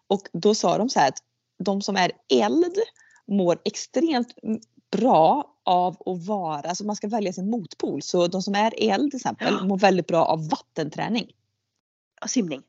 Och 0.06 0.22
då 0.32 0.54
sa 0.54 0.78
de 0.78 0.88
så 0.88 1.00
här 1.00 1.08
att 1.08 1.18
de 1.64 1.82
som 1.82 1.96
är 1.96 2.12
eld 2.28 2.78
mår 3.26 3.58
extremt 3.64 4.34
bra 4.90 5.54
av 5.64 5.96
att 6.06 6.26
vara, 6.26 6.68
alltså 6.68 6.84
man 6.84 6.96
ska 6.96 7.08
välja 7.08 7.32
sin 7.32 7.50
motpol. 7.50 8.02
Så 8.02 8.26
de 8.26 8.42
som 8.42 8.54
är 8.54 8.74
eld 8.76 9.10
till 9.10 9.18
exempel 9.18 9.54
Ja. 9.60 9.66
mår 9.66 9.78
väldigt 9.78 10.06
bra 10.06 10.24
av 10.24 10.48
vattenträning. 10.48 11.30
Simning. 12.26 12.62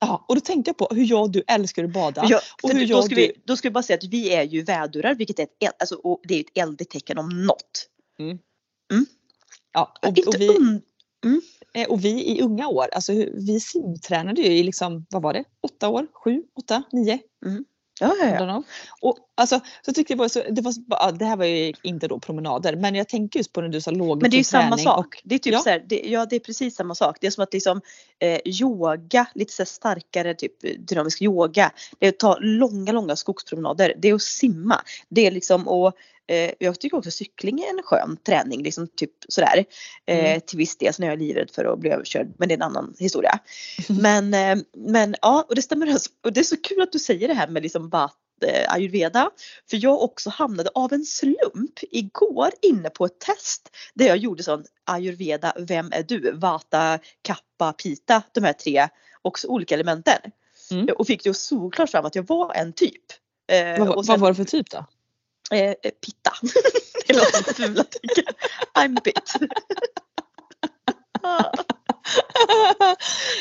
Ja, 0.00 0.24
och 0.28 0.34
då 0.34 0.40
tänkte 0.40 0.68
jag 0.68 0.76
på 0.78 0.88
hur 0.94 1.04
jag 1.04 1.22
och 1.22 1.30
du 1.30 1.42
älskar 1.46 1.84
att 1.84 1.92
bada. 1.92 2.26
Ja, 2.30 2.40
och 2.62 2.70
hur 2.70 2.88
då, 2.88 3.02
ska 3.02 3.14
du- 3.14 3.20
vi, 3.20 3.32
då 3.44 3.56
ska 3.56 3.68
vi 3.68 3.72
bara 3.72 3.82
säga 3.82 3.96
att 3.96 4.04
vi 4.04 4.32
är 4.34 4.42
ju 4.42 4.62
vädurar 4.62 5.14
vilket 5.14 5.38
är 5.38 5.42
ett, 5.42 5.50
alltså, 5.78 5.94
och 5.94 6.20
det 6.24 6.34
är 6.34 6.40
ett 6.40 6.58
eldigt 6.58 6.90
tecken 6.90 7.18
om 7.18 7.46
något. 7.46 7.88
Ja, 9.72 9.92
och, 10.02 10.08
Inte 10.18 10.28
och, 10.28 10.34
vi, 10.40 10.48
un- 10.48 10.80
eh, 11.74 11.88
och 11.88 12.04
vi 12.04 12.24
i 12.36 12.42
unga 12.42 12.68
år, 12.68 12.88
alltså 12.92 13.12
vi 13.34 13.60
simtränade 13.60 14.40
ju 14.42 14.48
i 14.58 14.62
liksom, 14.62 15.06
vad 15.10 15.22
var 15.22 15.32
det, 15.32 15.44
åtta 15.62 15.88
år, 15.88 16.06
sju, 16.24 16.42
åtta, 16.58 16.82
nio? 16.92 17.18
Ja, 18.00 18.14
ja, 18.20 18.46
ja. 18.46 18.62
Och 19.00 19.18
alltså, 19.34 19.60
så 19.82 19.92
tyckte 19.92 20.12
jag 20.12 20.18
var 20.18 20.28
så, 20.28 20.42
det 20.50 20.62
var 20.62 20.74
ja, 20.88 21.12
det 21.12 21.24
här 21.24 21.36
var 21.36 21.44
ju 21.44 21.72
inte 21.82 22.08
då 22.08 22.18
promenader, 22.18 22.76
men 22.76 22.94
jag 22.94 23.08
tänker 23.08 23.38
just 23.38 23.52
på 23.52 23.60
när 23.60 23.68
du 23.68 23.80
sa 23.80 23.90
låg 23.90 24.22
Men 24.22 24.30
det 24.30 24.36
är 24.36 24.38
ju 24.38 24.44
samma 24.44 24.78
sak. 24.78 25.06
och- 25.06 25.22
det 25.24 25.34
är 25.34 25.38
typ 25.38 25.52
ja. 25.52 25.60
så 25.60 25.70
här, 25.70 25.84
det, 25.88 26.00
ja 26.04 26.26
det 26.26 26.36
är 26.36 26.40
precis 26.40 26.76
samma 26.76 26.94
sak. 26.94 27.16
Det 27.20 27.26
är 27.26 27.30
som 27.30 27.44
att 27.44 27.52
liksom 27.52 27.80
eh, 28.18 28.40
yoga, 28.44 29.26
lite 29.34 29.52
så 29.52 29.64
starkare 29.64 30.34
typ 30.34 30.52
dynamisk 30.88 31.22
yoga. 31.22 31.70
Det 31.98 32.06
är 32.06 32.10
att 32.10 32.18
ta 32.18 32.38
långa, 32.40 32.92
långa 32.92 33.16
skogspromenader. 33.16 33.94
Det 33.98 34.08
är 34.08 34.14
att 34.14 34.22
simma. 34.22 34.82
Det 35.08 35.26
är 35.26 35.30
liksom 35.30 35.68
att 35.68 35.94
eh, 36.26 36.50
jag 36.58 36.80
tycker 36.80 36.96
också 36.96 37.10
cykling 37.10 37.60
är 37.60 37.70
en 37.70 37.82
skön 37.84 38.16
träning, 38.26 38.62
liksom 38.62 38.88
typ 38.96 39.10
sådär. 39.28 39.64
Eh, 40.06 40.18
Mm. 40.24 40.40
Till 40.40 40.58
viss 40.58 40.76
del, 40.78 40.94
så 40.94 41.02
är 41.02 41.06
jag 41.06 41.18
livrädd 41.18 41.50
för 41.50 41.64
att 41.64 41.78
bli 41.78 41.90
överkörd, 41.90 42.32
men 42.38 42.48
det 42.48 42.52
är 42.54 42.56
en 42.56 42.62
annan 42.62 42.94
historia. 42.98 43.38
Men, 43.88 44.34
eh, 44.34 44.56
men 44.76 45.14
ja, 45.22 45.44
och 45.48 45.54
det 45.54 45.62
stämmer. 45.62 45.86
alltså. 45.86 46.10
Och 46.24 46.32
det 46.32 46.40
är 46.40 46.44
så 46.44 46.56
kul 46.56 46.82
att 46.82 46.92
du 46.92 46.98
säger 46.98 47.28
det 47.28 47.34
här 47.34 47.48
med 47.48 47.62
liksom 47.62 47.88
vatt, 47.88 48.16
eh, 48.46 48.72
ayurveda. 48.74 49.30
För 49.70 49.76
jag 49.84 50.02
också 50.02 50.30
hamnade 50.30 50.70
av 50.74 50.92
en 50.92 51.04
slump 51.04 51.78
igår 51.82 52.50
inne 52.62 52.90
på 52.90 53.04
ett 53.06 53.18
test 53.20 53.70
där 53.94 54.06
jag 54.06 54.16
gjorde 54.16 54.42
sån 54.42 54.64
ayurveda, 54.84 55.52
vem 55.58 55.92
är 55.92 56.02
du? 56.02 56.32
Vata, 56.32 56.98
kappa, 57.22 57.72
pita, 57.72 58.22
de 58.32 58.44
här 58.44 58.52
tre 58.52 58.88
också 59.22 59.48
olika 59.48 59.74
elementen. 59.74 60.18
Mm. 60.70 60.88
Och 60.98 61.06
fick 61.06 61.24
det 61.24 61.34
såklart 61.34 61.90
fram 61.90 62.04
att 62.04 62.14
jag 62.14 62.26
var 62.26 62.54
en 62.54 62.72
typ. 62.72 63.02
Eh, 63.52 63.78
Vad, 63.78 63.88
och 63.88 63.94
vad 63.94 64.06
sen- 64.06 64.20
var 64.20 64.28
det 64.28 64.34
för 64.34 64.44
typ 64.44 64.70
då? 64.70 64.84
Eh, 65.54 65.74
pitta. 66.06 66.32
det 67.06 67.14
låter 67.14 67.38
lite 67.38 67.54
fula 67.54 67.84
tycker 67.84 68.24
jag. 68.26 68.34
I'm. 68.84 68.98
Ah. 71.22 71.52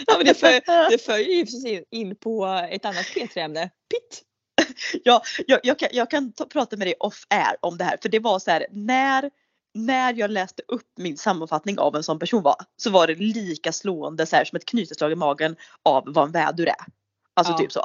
ja, 0.08 0.18
men 0.18 0.26
det, 0.26 0.34
för, 0.34 0.90
det 0.90 0.98
följer 0.98 1.36
ju 1.36 1.46
precis 1.46 1.66
in- 1.66 1.86
in 1.92 2.16
på 2.16 2.46
ett 2.70 2.86
annat 2.86 3.06
P3-ämne, 3.06 3.70
pitt. 3.90 4.22
ja, 5.04 5.22
jag, 5.48 5.60
jag 5.64 5.80
kan, 5.80 5.90
jag 5.92 6.10
kan 6.12 6.34
ta, 6.34 6.46
prata 6.46 6.78
med 6.78 6.88
dig 6.88 6.96
off 7.00 7.26
air 7.30 7.56
om 7.62 7.78
det 7.78 7.84
här 7.84 7.98
för 8.02 8.10
det 8.10 8.20
var 8.20 8.40
så 8.40 8.52
här 8.52 8.66
när 8.72 9.30
när 9.74 10.14
jag 10.14 10.32
läste 10.32 10.64
upp 10.68 10.88
min 10.98 11.18
sammanfattning 11.18 11.80
av 11.80 11.96
en 11.96 12.04
sån 12.04 12.20
person 12.20 12.44
var 12.44 12.56
så 12.78 12.90
var 12.90 13.08
det 13.08 13.16
lika 13.16 13.72
slående 13.72 14.26
så 14.26 14.36
här, 14.36 14.46
som 14.46 14.56
ett 14.56 14.66
knyteslag 14.66 15.12
i 15.12 15.16
magen 15.16 15.56
av 15.84 16.04
vad 16.06 16.26
en 16.26 16.32
vädur 16.32 16.68
är. 16.68 16.86
Alltså 17.34 17.54
Ja. 17.54 17.58
typ 17.58 17.72
så. 17.72 17.84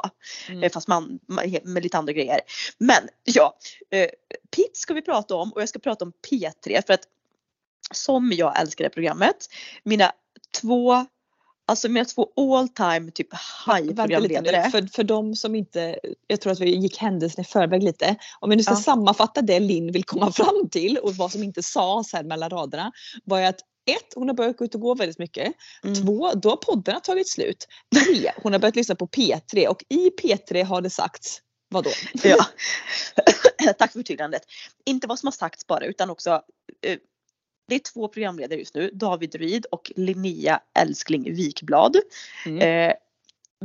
Mm. 0.49 0.63
Eh, 0.63 0.71
Fast 0.71 0.87
man, 0.87 1.19
med 1.63 1.83
lite 1.83 1.97
andra 1.97 2.13
grejer. 2.13 2.39
Men 2.77 3.07
ja, 3.23 3.57
eh, 3.91 4.09
PIT 4.55 4.77
ska 4.77 4.93
vi 4.93 5.01
prata 5.01 5.35
om 5.35 5.53
och 5.53 5.61
jag 5.61 5.69
ska 5.69 5.79
prata 5.79 6.05
om 6.05 6.11
P3 6.29 6.85
för 6.87 6.93
att 6.93 7.01
som 7.93 8.31
jag 8.31 8.59
älskar 8.61 8.83
det 8.83 8.89
programmet. 8.89 9.35
Mina 9.83 10.11
två, 10.61 11.05
alltså 11.67 11.89
mina 11.89 12.05
två 12.05 12.29
all 12.35 12.69
time 12.69 13.11
typ 13.11 13.27
high 13.67 13.95
programledare. 13.95 14.69
för, 14.71 14.81
för 14.81 15.03
de 15.03 15.35
som 15.35 15.55
inte, 15.55 15.99
jag 16.27 16.41
tror 16.41 16.53
att 16.53 16.59
vi 16.59 16.75
gick 16.75 16.97
händelsen 16.97 17.41
i 17.41 17.45
förväg 17.45 17.83
lite. 17.83 18.15
Om 18.39 18.49
vi 18.49 18.55
nu 18.55 18.63
ska 18.63 18.71
Ja. 18.73 18.77
sammanfatta 18.77 19.41
det 19.41 19.59
Linn 19.59 19.91
vill 19.91 20.03
komma 20.03 20.31
fram 20.31 20.69
till 20.71 20.97
och 20.97 21.15
vad 21.15 21.31
som 21.31 21.43
inte 21.43 21.63
sades 21.63 22.13
här 22.13 22.23
mellan 22.23 22.49
raderna. 22.49 22.91
Var 23.23 23.39
ju 23.39 23.45
att 23.45 23.59
ett, 23.95 24.13
hon 24.15 24.27
har 24.27 24.35
börjat 24.35 24.57
gå 24.57 24.65
ut 24.65 24.75
och 24.75 24.81
gå 24.81 24.95
väldigt 24.95 25.19
mycket. 25.19 25.53
Mm. 25.83 25.95
Två, 25.95 26.33
då 26.33 26.49
har 26.49 26.57
poddarna 26.57 26.99
tagit 26.99 27.29
slut. 27.29 27.67
Tre, 27.95 28.31
hon 28.43 28.51
har 28.51 28.59
börjat 28.59 28.75
lyssna 28.75 28.95
på 28.95 29.07
P3 29.07 29.67
och 29.67 29.83
i 29.89 30.09
P3 30.09 30.63
har 30.63 30.81
det 30.81 30.89
sagts 30.89 31.41
vadå? 31.69 31.89
Ja. 32.23 32.45
Tack 33.77 33.91
för 33.91 33.99
förtydligandet. 33.99 34.41
Inte 34.85 35.07
vad 35.07 35.19
som 35.19 35.27
har 35.27 35.31
sagts 35.31 35.67
bara 35.67 35.85
utan 35.85 36.09
också 36.09 36.41
eh, 36.81 36.97
det 37.67 37.75
är 37.75 37.79
två 37.79 38.07
programledare 38.07 38.59
just 38.59 38.75
nu, 38.75 38.91
David 38.93 39.35
Ryd 39.35 39.65
och 39.65 39.91
Linnea 39.95 40.59
Älskling 40.79 41.35
Wikblad. 41.35 41.97
Mm. 42.45 42.89
Eh, 42.89 42.95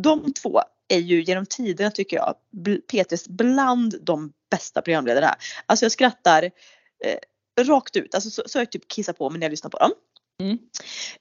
de 0.00 0.32
två 0.32 0.62
är 0.88 0.98
ju 0.98 1.22
genom 1.22 1.46
tiderna 1.46 1.90
tycker 1.90 2.16
jag 2.16 2.34
Petres 2.86 3.28
bland 3.28 3.94
de 4.02 4.32
bästa 4.50 4.82
programledarna. 4.82 5.36
Alltså 5.66 5.84
jag 5.84 5.92
skrattar 5.92 6.42
eh, 7.04 7.18
rakt 7.64 7.96
ut, 7.96 8.14
alltså 8.14 8.30
så, 8.30 8.42
så 8.46 8.58
jag 8.58 8.72
typ 8.72 8.88
kissar 8.88 9.12
på 9.12 9.30
mig 9.30 9.38
när 9.38 9.44
jag 9.44 9.50
lyssnar 9.50 9.70
på 9.70 9.78
dem. 9.78 9.92
Mm. 10.40 10.58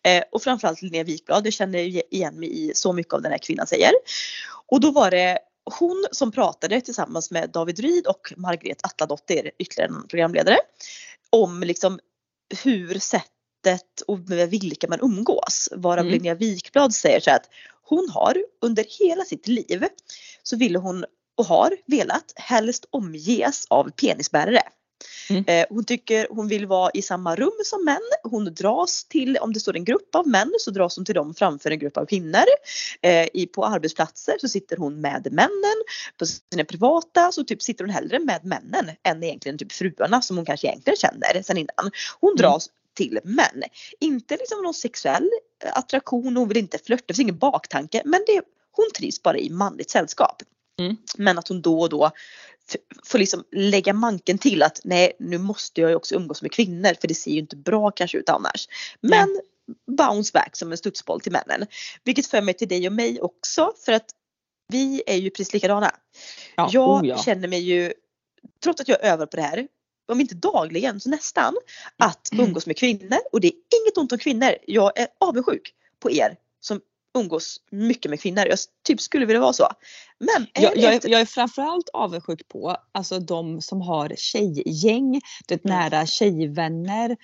Eh, 0.03 0.23
och 0.31 0.43
framförallt 0.43 0.81
Linnea 0.81 1.03
Wikblad, 1.03 1.45
jag 1.45 1.53
känner 1.53 1.79
igen 2.13 2.39
mig 2.39 2.69
i 2.69 2.71
så 2.75 2.93
mycket 2.93 3.13
av 3.13 3.21
den 3.21 3.31
här 3.31 3.39
kvinnan 3.39 3.67
säger. 3.67 3.91
Och 4.67 4.79
då 4.79 4.91
var 4.91 5.11
det 5.11 5.39
hon 5.79 6.05
som 6.11 6.31
pratade 6.31 6.81
tillsammans 6.81 7.31
med 7.31 7.49
David 7.49 7.79
Ryd 7.79 8.07
och 8.07 8.33
Margret 8.37 8.85
Atladottir, 8.85 9.51
ytterligare 9.59 9.91
en 9.91 10.07
programledare, 10.07 10.57
om 11.29 11.63
liksom 11.63 11.99
hur 12.63 12.99
sättet 12.99 14.01
och 14.07 14.19
med 14.19 14.49
vilka 14.49 14.87
man 14.87 14.99
umgås. 15.01 15.69
Varav 15.71 16.05
Mm. 16.05 16.13
Linnea 16.13 16.35
Wikblad 16.35 16.93
säger 16.93 17.19
så 17.19 17.31
att 17.31 17.49
hon 17.83 18.09
har 18.09 18.37
under 18.61 18.85
hela 18.99 19.23
sitt 19.23 19.47
liv 19.47 19.85
så 20.43 20.57
ville 20.57 20.79
hon 20.79 21.05
och 21.37 21.45
har 21.45 21.77
velat 21.85 22.33
helst 22.35 22.85
omges 22.89 23.65
av 23.69 23.91
penisbärare. 23.91 24.61
Mm. 25.29 25.43
Eh, 25.47 25.65
hon 25.69 25.85
tycker 25.85 26.27
hon 26.29 26.47
vill 26.47 26.65
vara 26.65 26.91
i 26.93 27.01
samma 27.01 27.35
rum 27.35 27.51
som 27.63 27.85
män. 27.85 28.01
Hon 28.23 28.53
dras 28.53 29.03
till, 29.03 29.37
om 29.37 29.53
det 29.53 29.59
står 29.59 29.75
en 29.75 29.85
grupp 29.85 30.15
av 30.15 30.27
män 30.27 30.51
så 30.59 30.71
dras 30.71 30.95
hon 30.95 31.05
till 31.05 31.15
dem 31.15 31.33
framför 31.33 31.71
en 31.71 31.79
grupp 31.79 31.97
av 31.97 32.05
kvinnor. 32.05 32.43
Eh, 33.01 33.27
i, 33.33 33.45
på 33.45 33.65
arbetsplatser 33.65 34.37
så 34.41 34.47
sitter 34.47 34.77
hon 34.77 35.01
med 35.01 35.27
männen. 35.31 35.83
På 36.17 36.25
sina 36.25 36.63
privata 36.67 37.31
så 37.31 37.43
typ 37.43 37.61
sitter 37.61 37.83
hon 37.83 37.93
hellre 37.93 38.19
med 38.19 38.45
männen 38.45 38.89
än 39.03 39.23
egentligen 39.23 39.57
typ 39.57 39.71
fruarna 39.71 40.21
som 40.21 40.37
hon 40.37 40.45
kanske 40.45 40.67
egentligen 40.67 40.97
känner 40.97 41.41
sen 41.43 41.57
innan. 41.57 41.91
Hon 42.19 42.33
Mm. 42.33 42.41
dras 42.41 42.69
till 42.93 43.19
män. 43.23 43.63
Inte 43.99 44.37
liksom 44.37 44.61
någon 44.63 44.73
sexuell 44.73 45.29
eh, 45.63 45.77
attraktion, 45.77 46.37
hon 46.37 46.47
vill 46.47 46.57
inte 46.57 46.77
flörta, 46.77 47.03
det 47.07 47.13
finns 47.13 47.23
ingen 47.23 47.37
baktanke 47.37 48.01
men 48.05 48.23
det, 48.27 48.41
hon 48.71 48.85
trivs 48.95 49.23
bara 49.23 49.37
i 49.37 49.49
manligt 49.49 49.89
sällskap. 49.89 50.41
Mm. 50.79 50.97
Men 51.17 51.39
att 51.39 51.47
hon 51.47 51.61
då 51.61 51.81
och 51.81 51.89
då 51.89 52.11
får 53.03 53.19
liksom 53.19 53.43
lägga 53.51 53.93
manken 53.93 54.37
till 54.37 54.63
att 54.63 54.81
nej 54.83 55.13
nu 55.19 55.37
måste 55.37 55.81
jag 55.81 55.89
ju 55.89 55.95
också 55.95 56.15
umgås 56.15 56.41
med 56.41 56.51
kvinnor 56.51 56.93
för 57.01 57.07
det 57.07 57.15
ser 57.15 57.31
ju 57.31 57.39
inte 57.39 57.55
bra 57.55 57.91
kanske 57.91 58.17
ut 58.17 58.29
annars. 58.29 58.67
Men 59.01 59.41
bounce 59.97 60.31
back 60.33 60.55
som 60.55 60.71
en 60.71 60.77
studsboll 60.77 61.21
till 61.21 61.31
männen. 61.31 61.67
Vilket 62.03 62.27
för 62.27 62.41
mig 62.41 62.53
till 62.53 62.67
dig 62.67 62.87
och 62.87 62.93
mig 62.93 63.21
också 63.21 63.73
för 63.85 63.91
att 63.93 64.05
vi 64.67 65.03
är 65.07 65.15
ju 65.15 65.29
precis 65.29 65.53
likadana. 65.53 65.95
Ja, 66.55 66.69
jag 66.71 66.89
oh 66.89 67.07
ja. 67.07 67.17
känner 67.17 67.47
mig 67.47 67.59
ju, 67.59 67.93
trots 68.63 68.81
att 68.81 68.87
jag 68.87 69.03
övar 69.03 69.25
på 69.25 69.35
det 69.35 69.41
här, 69.41 69.67
om 70.07 70.21
inte 70.21 70.35
dagligen 70.35 70.99
så 70.99 71.09
nästan, 71.09 71.55
att 71.97 72.31
Mm. 72.31 72.45
umgås 72.45 72.65
med 72.65 72.77
kvinnor. 72.77 73.19
Och 73.31 73.41
det 73.41 73.47
är 73.47 73.53
inget 73.81 73.97
ont 73.97 74.11
om 74.11 74.17
kvinnor. 74.17 74.55
Jag 74.67 74.99
är 74.99 75.07
avundsjuk 75.19 75.73
på 75.99 76.11
er 76.11 76.35
umgås 77.13 77.57
mycket 77.71 78.09
med 78.09 78.21
kvinnor. 78.21 78.45
Jag 78.49 78.59
typ 78.87 79.01
skulle 79.01 79.25
vilja 79.25 79.41
vara 79.41 79.53
så. 79.53 79.67
Men 80.19 80.47
Jag, 80.53 80.77
jag, 80.77 81.05
jag 81.05 81.21
är 81.21 81.25
framförallt 81.25 81.89
avundsjuk 81.93 82.47
på 82.47 82.77
alltså 82.91 83.19
de 83.19 83.61
som 83.61 83.81
har 83.81 84.13
tjejgäng, 84.17 85.21
det 85.47 85.65
Mm. 85.65 85.77
nära 85.77 86.05
tjejvänner, 86.05 87.17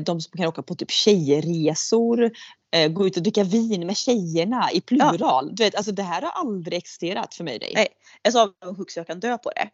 de 0.00 0.20
som 0.20 0.38
kan 0.38 0.46
åka 0.46 0.62
på 0.62 0.74
typ 0.74 0.90
tjejresor, 0.90 2.30
eh, 2.76 2.88
gå 2.88 3.06
ut 3.06 3.16
och 3.16 3.22
dricka 3.22 3.44
vin 3.44 3.86
med 3.86 3.96
tjejerna 3.96 4.68
i 4.72 4.80
plural. 4.80 5.54
Du 5.56 5.64
vet, 5.64 5.74
alltså 5.74 5.92
det 5.92 6.02
här 6.02 6.22
har 6.22 6.30
aldrig 6.30 6.78
existerat 6.78 7.34
för 7.34 7.44
mig 7.44 7.54
och 7.54 7.60
dig. 7.60 7.72
Nej. 7.74 7.88
jag 8.22 8.30
är 8.30 8.32
så 8.32 8.52
avundsjuk 8.62 8.90
så 8.90 8.98
jag 9.00 9.06
kan 9.06 9.20
dö 9.20 9.38
på 9.38 9.50
det. 9.50 9.68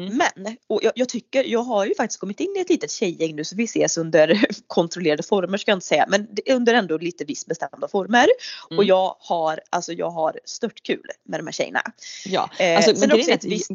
Mm. 0.00 0.16
Men, 0.16 0.56
och 0.66 0.80
jag, 0.82 0.92
jag 0.94 1.08
tycker, 1.08 1.44
jag 1.44 1.62
har 1.62 1.86
ju 1.86 1.94
faktiskt 1.94 2.20
kommit 2.20 2.40
in 2.40 2.54
i 2.56 2.60
ett 2.60 2.68
litet 2.70 2.90
tjejgäng 2.90 3.36
nu 3.36 3.44
så 3.44 3.56
vi 3.56 3.64
ses 3.64 3.98
under 3.98 4.44
kontrollerade 4.66 5.22
former 5.22 5.58
ska 5.58 5.70
jag 5.70 5.76
inte 5.76 5.86
säga 5.86 6.06
men 6.08 6.28
under 6.50 6.74
ändå 6.74 6.98
lite 6.98 7.24
visst 7.24 7.46
bestämda 7.46 7.88
former. 7.88 8.26
Och 8.66 8.72
Mm. 8.72 8.86
jag 8.86 9.16
har, 9.18 9.60
alltså 9.70 9.92
jag 9.92 10.10
har 10.10 10.40
stört 10.44 10.82
kul 10.82 11.06
med 11.24 11.40
de 11.40 11.46
här 11.46 11.52
tjejerna. 11.52 11.82
Ja, 12.24 12.50
Eh, 12.58 12.76
alltså, 12.76 12.90
sen 12.94 13.00
men 13.00 13.08
också 13.12 13.16
grejen 13.16 13.30
är 13.30 13.34
ett 13.34 13.44
visst- 13.44 13.70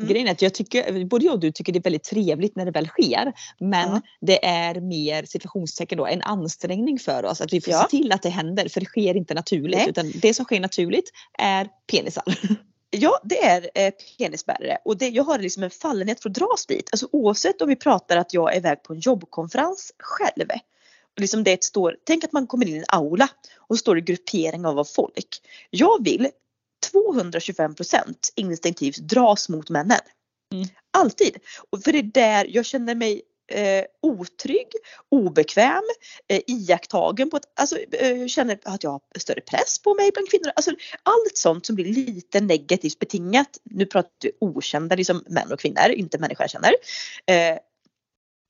Mm. 0.00 0.08
grejen 0.12 0.28
är 0.28 0.32
att 0.32 0.42
jag 0.42 0.54
tycker, 0.54 1.04
både 1.04 1.24
jag 1.24 1.34
och 1.34 1.40
du 1.40 1.52
tycker 1.52 1.72
det 1.72 1.78
är 1.78 1.82
väldigt 1.82 2.04
trevligt 2.04 2.56
när 2.56 2.64
det 2.64 2.70
väl 2.70 2.86
sker. 2.88 3.32
Men 3.58 3.88
Ja. 3.90 4.00
det 4.20 4.44
är 4.44 4.80
mer 4.80 5.24
situationstecken 5.24 5.98
då, 5.98 6.06
en 6.06 6.22
anspänning 6.22 6.98
för 6.98 7.24
oss 7.24 7.40
att 7.40 7.52
vi 7.52 7.60
får 7.60 7.72
Ja. 7.72 7.82
se 7.82 7.96
till 7.96 8.12
att 8.12 8.22
det 8.22 8.28
händer 8.30 8.68
för 8.68 8.80
det 8.80 8.86
sker 8.86 9.16
inte 9.16 9.34
naturligt. 9.34 9.78
Nej. 9.78 9.88
Utan 9.88 10.12
det 10.14 10.34
som 10.34 10.44
sker 10.44 10.60
naturligt 10.60 11.10
är 11.38 11.68
penisar. 11.90 12.24
Ja, 12.92 13.20
det 13.24 13.44
är 13.44 13.70
eh, 13.74 13.92
penisbärare 14.18 14.78
och 14.84 14.96
det, 14.98 15.08
jag 15.08 15.24
har 15.24 15.38
liksom 15.38 15.62
en 15.62 15.70
fallenhet 15.70 16.22
för 16.22 16.28
att 16.30 16.34
dras 16.34 16.66
dit. 16.66 16.88
Alltså 16.92 17.08
oavsett 17.12 17.62
om 17.62 17.68
vi 17.68 17.76
pratar 17.76 18.16
att 18.16 18.34
jag 18.34 18.52
är 18.52 18.56
iväg 18.56 18.82
på 18.82 18.92
en 18.92 19.00
jobbkonferens 19.00 19.92
själv. 19.98 20.48
Och 21.14 21.20
liksom 21.20 21.44
det 21.44 21.64
står, 21.64 21.96
tänk 22.04 22.24
att 22.24 22.32
man 22.32 22.46
kommer 22.46 22.68
in 22.68 22.74
i 22.74 22.78
en 22.78 22.84
aula 22.88 23.28
och 23.58 23.78
står 23.78 23.94
det 23.94 24.00
gruppering 24.00 24.66
av 24.66 24.84
folk. 24.84 25.40
Jag 25.70 26.04
vill 26.04 26.28
225% 26.92 28.14
instinktivt 28.36 28.96
dras 28.96 29.48
mot 29.48 29.70
männen. 29.70 30.00
Mm. 30.54 30.68
Alltid. 30.90 31.36
Och 31.70 31.82
för 31.82 31.92
det 31.92 31.98
är 31.98 32.02
där 32.02 32.46
jag 32.48 32.66
känner 32.66 32.94
mig 32.94 33.22
eh, 33.50 33.84
otrygg, 34.02 34.66
obekväm, 35.08 35.82
eh, 36.28 36.40
iakttagen 36.46 37.30
på 37.30 37.36
ett, 37.36 37.44
alltså 37.56 37.78
eh, 37.78 38.26
känner 38.26 38.58
att 38.64 38.84
jag 38.84 38.90
har 38.90 39.00
större 39.18 39.40
press 39.40 39.78
på 39.78 39.94
mig 39.94 40.10
bland 40.12 40.30
kvinnor. 40.30 40.52
Alltså 40.56 40.70
allt 41.02 41.36
sånt 41.36 41.66
som 41.66 41.76
blir 41.76 41.84
lite 41.84 42.40
negativt 42.40 42.98
betingat. 42.98 43.58
Nu 43.64 43.86
pratar 43.86 44.10
vi 44.22 44.32
okända, 44.40 44.96
liksom 44.96 45.24
män 45.28 45.52
och 45.52 45.60
kvinnor, 45.60 45.88
inte 45.88 46.18
människor 46.18 46.42
jag 46.42 46.50
känner. 46.50 46.74
Eh, 47.26 47.58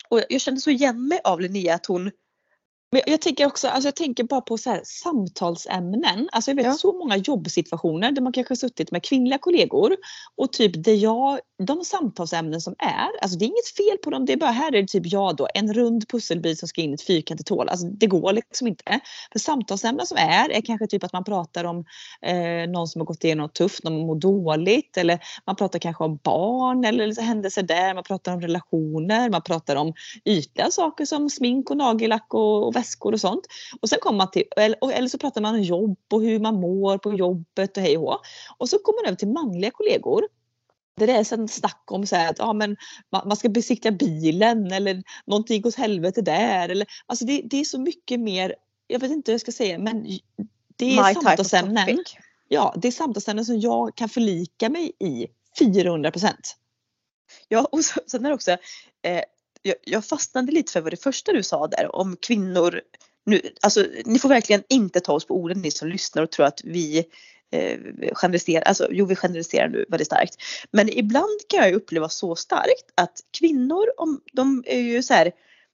och 0.08 0.22
jag 0.28 0.40
kände 0.40 0.60
så 0.60 0.70
igen 0.70 1.08
mig 1.08 1.20
av 1.24 1.40
Linnea 1.40 1.74
att 1.74 1.86
hon, 1.86 2.10
Men 2.92 3.02
jag 3.06 3.20
tänker 3.20 3.46
också, 3.46 3.68
alltså 3.68 3.86
jag 3.88 3.96
tänker 3.96 4.24
bara 4.24 4.40
på 4.40 4.58
så 4.58 4.70
här, 4.70 4.80
samtalsämnen. 4.84 6.28
Alltså 6.32 6.50
jag 6.50 6.56
vet 6.56 6.66
Ja. 6.66 6.72
så 6.72 6.92
många 6.92 7.16
jobbsituationer 7.16 8.12
där 8.12 8.22
man 8.22 8.32
kanske 8.32 8.52
har 8.52 8.56
suttit 8.56 8.90
med 8.90 9.04
kvinnliga 9.04 9.38
kollegor 9.38 9.96
och 10.36 10.52
typ 10.52 10.84
det 10.84 10.94
jag, 10.94 11.40
de 11.66 11.84
samtalsämnen 11.84 12.60
som 12.60 12.74
är, 12.78 13.22
alltså 13.22 13.38
det 13.38 13.44
är 13.44 13.46
inget 13.46 13.76
fel 13.76 13.98
på 14.04 14.10
dem, 14.10 14.26
det 14.26 14.32
är 14.32 14.36
bara 14.36 14.50
här 14.50 14.74
är 14.74 14.82
det 14.82 14.88
typ 14.88 15.06
jag 15.06 15.36
då, 15.36 15.48
en 15.54 15.72
rund 15.72 16.08
pusselbit 16.08 16.58
som 16.58 16.68
ska 16.68 16.80
in 16.80 16.90
i 16.90 16.94
ett 16.94 17.02
fyrkantigt 17.02 17.48
hål. 17.48 17.68
Alltså 17.68 17.86
det 17.86 18.06
går 18.06 18.32
liksom 18.32 18.66
inte. 18.66 19.00
För 19.32 19.38
samtalsämnen 19.38 20.06
som 20.06 20.16
är, 20.16 20.50
är 20.50 20.60
kanske 20.60 20.86
typ 20.86 21.04
att 21.04 21.12
man 21.12 21.24
pratar 21.24 21.64
om 21.64 21.84
eh, 22.22 22.70
någon 22.70 22.88
som 22.88 23.00
har 23.00 23.06
gått 23.06 23.24
igenom 23.24 23.42
något 23.42 23.54
tufft, 23.54 23.84
någon 23.84 24.06
mår 24.06 24.14
dåligt 24.14 24.96
eller 24.96 25.18
man 25.46 25.56
pratar 25.56 25.78
kanske 25.78 26.04
om 26.04 26.18
barn 26.22 26.84
eller 26.84 27.06
liksom 27.06 27.24
händelser 27.24 27.62
där, 27.62 27.94
man 27.94 28.04
pratar 28.04 28.34
om 28.34 28.40
relationer, 28.40 29.30
man 29.30 29.42
pratar 29.42 29.76
om 29.76 29.92
ytliga 30.24 30.70
saker 30.70 31.04
som 31.04 31.30
smink 31.30 31.70
och 31.70 31.76
nagellack 31.76 32.34
och, 32.34 32.66
och 32.66 32.76
väskor 32.76 33.12
och 33.12 33.20
sånt. 33.20 33.46
Och 33.80 33.88
sen 33.88 33.98
kommer 34.02 34.18
man 34.18 34.30
till, 34.30 34.44
eller, 34.56 34.92
eller 34.92 35.08
så 35.08 35.18
pratar 35.18 35.40
man 35.40 35.54
om 35.54 35.62
jobb 35.62 35.98
och 36.12 36.22
hur 36.22 36.40
man 36.40 36.54
mår 36.54 36.98
på 36.98 37.12
jobbet 37.14 37.76
och 37.76 37.82
hej 37.82 37.98
och 37.98 38.02
hå. 38.02 38.18
Och 38.58 38.68
så 38.68 38.78
kommer 38.78 39.02
man 39.02 39.06
över 39.06 39.16
till 39.16 39.28
manliga 39.28 39.70
kollegor. 39.70 40.39
Där 41.00 41.06
det 41.06 41.12
är 41.12 41.24
sen 41.24 41.48
snack 41.48 41.82
om 41.86 42.06
så 42.06 42.16
här 42.16 42.30
att 42.30 42.38
ja, 42.38 42.52
men 42.52 42.76
man, 43.26 43.36
ska 43.36 43.48
besikta 43.48 43.90
bilen 43.90 44.72
eller 44.72 45.02
någonting 45.26 45.62
hos 45.62 45.76
helvete 45.76 46.22
där. 46.22 46.68
Eller, 46.68 46.86
alltså 47.06 47.24
det, 47.24 47.42
det 47.44 47.60
är 47.60 47.64
så 47.64 47.80
mycket 47.80 48.20
mer, 48.20 48.54
jag 48.86 49.00
vet 49.00 49.10
inte 49.10 49.30
hur 49.30 49.34
jag 49.34 49.40
ska 49.40 49.52
säga 49.52 49.78
men 49.78 50.18
det 50.76 50.98
är 50.98 51.08
my 51.08 51.14
samtalsämnen. 51.14 52.04
Ja, 52.48 52.74
det 52.76 52.88
är 52.88 52.92
samtalsämnen 52.92 53.44
som 53.44 53.60
jag 53.60 53.96
kan 53.96 54.08
förlika 54.08 54.68
mig 54.68 54.92
i 54.98 55.26
400 55.58 56.10
procent. 56.10 56.56
Ja 57.48 57.68
och 57.72 57.84
så, 57.84 58.00
sen 58.06 58.26
är 58.26 58.32
också, 58.32 58.50
eh, 59.02 59.22
jag, 59.62 59.74
jag 59.84 60.04
fastnade 60.04 60.52
lite 60.52 60.72
för 60.72 60.80
vad 60.80 60.92
det 60.92 61.02
första 61.02 61.32
du 61.32 61.42
sa 61.42 61.66
där 61.66 61.96
om 61.96 62.16
kvinnor. 62.16 62.80
Nu, 63.26 63.40
alltså, 63.60 63.86
ni 64.04 64.18
får 64.18 64.28
verkligen 64.28 64.62
inte 64.68 65.00
ta 65.00 65.12
oss 65.12 65.26
på 65.26 65.34
orden 65.34 65.62
ni 65.62 65.70
som 65.70 65.88
lyssnar 65.88 66.22
och 66.22 66.30
tror 66.30 66.46
att 66.46 66.60
vi 66.64 67.04
eh, 67.52 67.78
generaliserar, 68.14 68.62
alltså 68.62 68.88
jo 68.90 69.06
vi 69.06 69.16
generaliserar 69.16 69.68
nu 69.68 69.84
väldigt 69.88 70.06
starkt. 70.06 70.36
Men 70.70 70.88
ibland 70.88 71.40
kan 71.48 71.58
jag 71.60 71.68
ju 71.68 71.74
uppleva 71.74 72.08
så 72.08 72.36
starkt 72.36 72.92
att 72.94 73.20
kvinnor, 73.38 73.84
om, 73.96 74.20
de 74.32 74.64
är 74.66 74.80
ju 74.80 75.02
så 75.02 75.14
här 75.14 75.32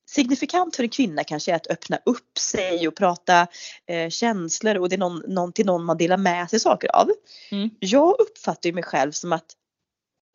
signifikant 0.09 0.76
för 0.76 0.83
en 0.83 0.88
kvinna 0.88 1.25
kanske 1.25 1.52
är 1.52 1.56
att 1.56 1.66
öppna 1.66 1.99
upp 2.04 2.38
sig 2.38 2.88
och 2.88 2.97
prata 2.97 3.47
eh, 3.87 4.09
känslor 4.09 4.76
och 4.76 4.88
det 4.88 4.97
är 4.97 4.99
någon, 4.99 5.23
någon 5.28 5.52
till 5.52 5.66
någon 5.66 5.85
man 5.85 5.97
delar 5.97 6.16
med 6.16 6.50
sig 6.50 6.61
saker 6.61 6.97
av. 6.97 7.11
Mm. 7.50 7.71
Jag 7.80 8.16
uppfattar 8.21 8.68
ju 8.68 8.75
mig 8.75 8.85
själv 8.85 9.12
som 9.12 9.33
att 9.33 9.47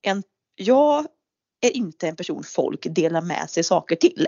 en, 0.02 0.24
jag 0.56 1.08
är 1.62 1.78
inte 1.78 2.08
en 2.08 2.16
person 2.16 2.44
folk 2.44 2.88
delar 2.90 3.22
med 3.22 3.50
sig 3.50 3.64
saker 3.64 3.96
till. 3.96 4.28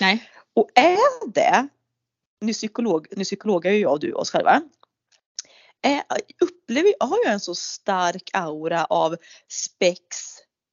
Nej. 0.00 0.30
Och 0.54 0.70
är 0.74 1.32
det, 1.34 1.68
nu, 2.40 2.52
psykolog, 2.52 3.06
nu 3.16 3.24
psykologar 3.24 3.72
ju 3.72 3.78
jag 3.78 3.92
och 3.92 4.00
du 4.00 4.12
oss 4.12 4.30
själva. 4.30 4.62
Är, 5.86 6.02
upplever, 6.40 6.94
har 7.00 7.18
jag 7.24 7.32
en 7.32 7.40
så 7.40 7.54
stark 7.54 8.30
aura 8.32 8.84
av 8.84 9.16
spex, 9.48 10.16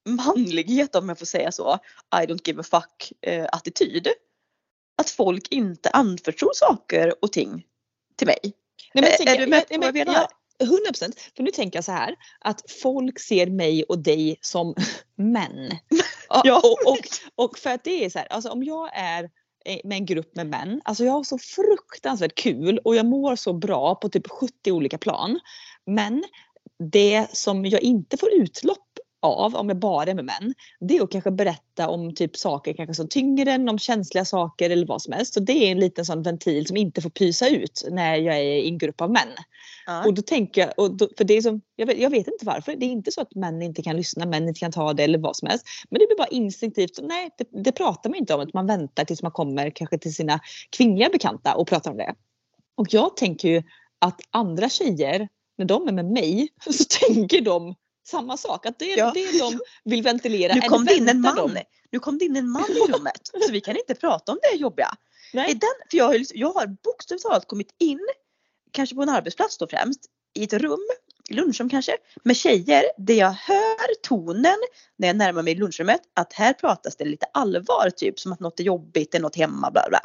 manlighet 0.09 0.95
om 0.95 1.09
jag 1.09 1.19
får 1.19 1.25
säga 1.25 1.51
så, 1.51 1.73
I 2.15 2.25
don't 2.25 2.41
give 2.47 2.61
a 2.61 2.63
fuck 2.63 3.11
eh, 3.21 3.45
attityd. 3.51 4.07
Att 4.97 5.09
folk 5.09 5.47
inte 5.51 5.89
anförtror 5.89 6.51
saker 6.53 7.13
och 7.21 7.31
ting 7.31 7.63
till 8.17 8.27
mig. 8.27 8.39
Nej, 8.43 8.53
men 8.93 9.03
Är- 9.03 9.17
tänker- 9.17 9.33
är 9.33 9.37
du 9.37 9.47
med 9.47 9.67
på 9.69 9.77
vad 9.77 9.87
jag 9.87 9.93
men- 9.93 10.07
menar? 10.07 10.27
ja, 10.59 10.65
100 10.65 10.77
procent. 10.87 11.19
För 11.35 11.43
nu 11.43 11.51
tänker 11.51 11.77
jag 11.77 11.83
så 11.85 11.91
här 11.91 12.15
att 12.39 12.71
folk 12.81 13.19
ser 13.19 13.47
mig 13.47 13.83
och 13.83 13.99
dig 13.99 14.37
som 14.41 14.75
män. 15.17 15.71
Ja. 16.43 16.57
och, 16.63 16.91
och, 16.91 16.99
och 17.35 17.57
för 17.57 17.69
att 17.69 17.83
det 17.83 18.05
är 18.05 18.09
så 18.09 18.19
här, 18.19 18.27
alltså 18.31 18.49
om 18.49 18.63
jag 18.63 18.89
är 18.97 19.23
eh, 19.23 19.29
Eh, 19.65 19.79
med 19.83 19.97
en 19.97 20.05
grupp 20.05 20.35
med 20.35 20.47
män. 20.47 20.81
Alltså 20.85 21.03
jag 21.05 21.11
har 21.11 21.23
så 21.23 21.37
fruktansvärt 21.37 22.35
kul 22.35 22.79
och 22.83 22.95
jag 22.95 23.05
mår 23.05 23.35
så 23.35 23.53
bra 23.53 23.95
på 23.95 24.09
typ 24.09 24.27
70 24.27 24.71
olika 24.71 24.97
plan. 24.97 25.39
Men 25.85 26.23
det 26.91 27.27
som 27.31 27.65
jag 27.65 27.81
inte 27.81 28.17
får 28.17 28.33
utlopp 28.33 28.99
av, 29.23 29.55
om 29.55 29.69
jag 29.69 29.77
bara 29.77 30.09
är 30.09 30.15
med 30.15 30.25
män, 30.25 30.53
det 30.79 30.97
är 30.97 31.03
att 31.03 31.11
kanske 31.11 31.31
berätta 31.31 31.89
om 31.89 32.15
typ 32.15 32.37
saker 32.37 32.73
kanske 32.73 32.93
som 32.93 33.07
tynger 33.07 33.45
en, 33.45 33.69
om 33.69 33.79
känsliga 33.79 34.25
saker 34.25 34.69
eller 34.69 34.87
vad 34.87 35.01
som 35.01 35.13
helst. 35.13 35.33
Så 35.33 35.39
det 35.39 35.53
är 35.53 35.71
en 35.71 35.79
liten 35.79 36.05
sån 36.05 36.23
ventil 36.23 36.67
som 36.67 36.77
inte 36.77 37.01
får 37.01 37.09
pysa 37.09 37.47
ut 37.47 37.87
när 37.91 38.15
jag 38.15 38.37
är 38.37 38.43
i 38.43 38.67
en 38.67 38.77
grupp 38.77 39.01
av 39.01 39.11
män. 39.11 39.27
Ja. 39.85 40.05
Och 40.05 40.13
då 40.13 40.21
tänker 40.21 40.61
jag, 40.61 40.73
och 40.77 40.97
då, 40.97 41.09
för 41.17 41.23
det 41.23 41.33
är 41.33 41.41
som, 41.41 41.61
jag 41.75 41.85
vet, 41.85 41.97
jag 41.97 42.09
vet 42.09 42.27
inte 42.27 42.45
varför, 42.45 42.75
det 42.75 42.85
är 42.85 42.89
inte 42.89 43.11
så 43.11 43.21
att 43.21 43.35
män 43.35 43.61
inte 43.61 43.81
kan 43.81 43.97
lyssna, 43.97 44.25
män 44.25 44.47
inte 44.47 44.59
kan 44.59 44.71
ta 44.71 44.93
det 44.93 45.03
eller 45.03 45.17
vad 45.17 45.35
som 45.35 45.47
helst. 45.47 45.65
Men 45.89 45.99
det 45.99 46.07
blir 46.07 46.17
bara 46.17 46.27
instinktivt, 46.27 46.99
nej 47.01 47.29
det, 47.37 47.63
det 47.63 47.71
pratar 47.71 48.09
man 48.09 48.19
inte 48.19 48.33
om, 48.33 48.41
att 48.41 48.53
man 48.53 48.67
väntar 48.67 49.05
tills 49.05 49.21
man 49.21 49.31
kommer 49.31 49.69
kanske 49.69 49.97
till 49.97 50.15
sina 50.15 50.39
kvinnliga 50.77 51.09
bekanta 51.09 51.55
och 51.55 51.67
pratar 51.67 51.91
om 51.91 51.97
det. 51.97 52.15
Och 52.75 52.93
jag 52.93 53.17
tänker 53.17 53.49
ju 53.49 53.63
att 53.99 54.21
andra 54.31 54.69
tjejer, 54.69 55.27
när 55.57 55.65
de 55.65 55.87
är 55.87 55.91
med 55.91 56.05
mig, 56.05 56.49
så 56.71 56.83
tänker 57.07 57.41
de 57.41 57.75
samma 58.03 58.37
sak. 58.37 58.65
Att 58.65 58.79
det, 58.79 58.85
Ja. 58.85 59.11
det 59.13 59.39
de 59.39 59.59
vill 59.83 60.03
ventilera. 60.03 60.53
Nu 60.55 60.61
kom 60.61 60.85
det 60.85 60.93
in 60.93 61.09
en 61.09 61.21
man. 61.21 61.35
de. 61.35 61.61
Nu 61.91 61.99
kom 61.99 62.17
det 62.17 62.25
in 62.25 62.35
en 62.35 62.49
man 62.49 62.71
i 62.71 62.91
rummet. 62.93 63.31
Så 63.45 63.51
vi 63.51 63.61
kan 63.61 63.77
inte 63.77 63.95
prata 63.95 64.31
om 64.31 64.39
det 64.51 64.57
jobbiga. 64.57 64.95
I 65.33 65.35
Nej. 65.35 65.47
den, 65.53 65.69
för 65.91 65.97
jag, 65.97 66.05
har, 66.05 66.13
ju- 66.13 66.25
jag 66.33 66.53
har 66.53 66.67
bokstavligt 66.67 67.23
talat 67.23 67.47
kommit 67.47 67.75
in, 67.79 67.99
kanske 68.71 68.95
på 68.95 69.01
en 69.01 69.09
arbetsplats 69.09 69.57
då 69.57 69.67
främst, 69.67 69.99
i 70.33 70.43
ett 70.43 70.53
rum, 70.53 70.79
i 71.29 71.33
lunchrum 71.33 71.69
kanske, 71.69 71.97
med 72.23 72.35
tjejer 72.37 72.83
där 72.97 73.13
jag 73.13 73.31
hör 73.31 73.95
tonen 74.03 74.55
när 74.97 75.07
jag 75.07 75.15
närmar 75.17 75.41
mig 75.43 75.55
lunchrummet 75.55 76.01
att 76.13 76.33
här 76.33 76.53
pratas 76.53 76.95
det 76.95 77.05
lite 77.05 77.25
allvar 77.33 77.89
typ 77.89 78.19
som 78.19 78.33
att 78.33 78.39
något 78.39 78.59
är 78.59 78.63
jobbigt, 78.63 79.11
det 79.11 79.17
är 79.17 79.21
något 79.21 79.35
hemma 79.35 79.71
bla 79.71 79.85
bla. 79.89 79.99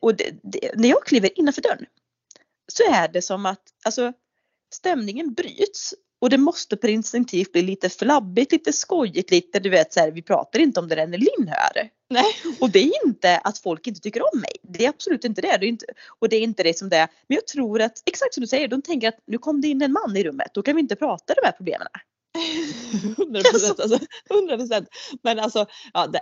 Och 0.00 0.14
det, 0.16 0.30
det, 0.42 0.70
när 0.76 0.88
jag 0.88 1.04
kliver 1.04 1.38
innanför 1.38 1.62
dörren 1.62 1.86
så 2.72 2.82
är 2.92 3.08
det 3.08 3.22
som 3.22 3.46
att 3.46 3.62
alltså, 3.84 4.12
stämningen 4.74 5.34
bryts 5.34 5.94
och 6.20 6.30
det 6.30 6.38
måste 6.38 6.76
på 6.76 6.88
instinktivt 6.88 7.52
bli 7.52 7.62
lite 7.62 7.88
flabbigt, 7.88 8.52
lite 8.52 8.72
skojigt, 8.72 9.30
lite 9.30 9.58
du 9.58 9.70
vet 9.70 9.92
så 9.92 10.00
här, 10.00 10.10
vi 10.10 10.22
pratar 10.22 10.58
inte 10.60 10.80
om 10.80 10.88
det 10.88 10.94
där 10.94 11.06
när 11.06 11.18
Linn 11.18 11.48
hör. 11.48 11.88
Nej. 12.10 12.24
Och 12.60 12.70
det 12.70 12.78
är 12.78 13.06
inte 13.06 13.38
att 13.38 13.58
folk 13.58 13.86
inte 13.86 14.00
tycker 14.00 14.22
om 14.22 14.40
mig. 14.40 14.56
Det 14.62 14.84
är 14.84 14.88
absolut 14.88 15.24
inte 15.24 15.40
det. 15.40 15.56
det 15.60 15.66
är 15.66 15.68
inte, 15.68 15.86
och 16.18 16.28
det 16.28 16.36
är 16.36 16.40
inte 16.40 16.62
det 16.62 16.78
som 16.78 16.88
det 16.88 16.96
är. 16.96 17.08
Men 17.28 17.34
jag 17.34 17.46
tror 17.46 17.82
att, 17.82 18.02
exakt 18.06 18.34
som 18.34 18.40
du 18.40 18.46
säger, 18.46 18.68
de 18.68 18.82
tänker 18.82 19.08
att 19.08 19.18
nu 19.26 19.38
kom 19.38 19.60
det 19.60 19.68
in 19.68 19.82
en 19.82 19.92
man 19.92 20.16
i 20.16 20.24
rummet. 20.24 20.50
Då 20.54 20.62
kan 20.62 20.76
vi 20.76 20.82
inte 20.82 20.96
prata 20.96 21.34
de 21.34 21.46
här 21.46 21.52
problemen. 21.52 21.86
100 23.18 23.40
procent. 23.50 23.80
Alltså, 23.80 23.98
100%. 24.30 24.86
Men 25.22 25.38
alltså, 25.38 25.66
ja, 25.92 26.06
det, 26.06 26.20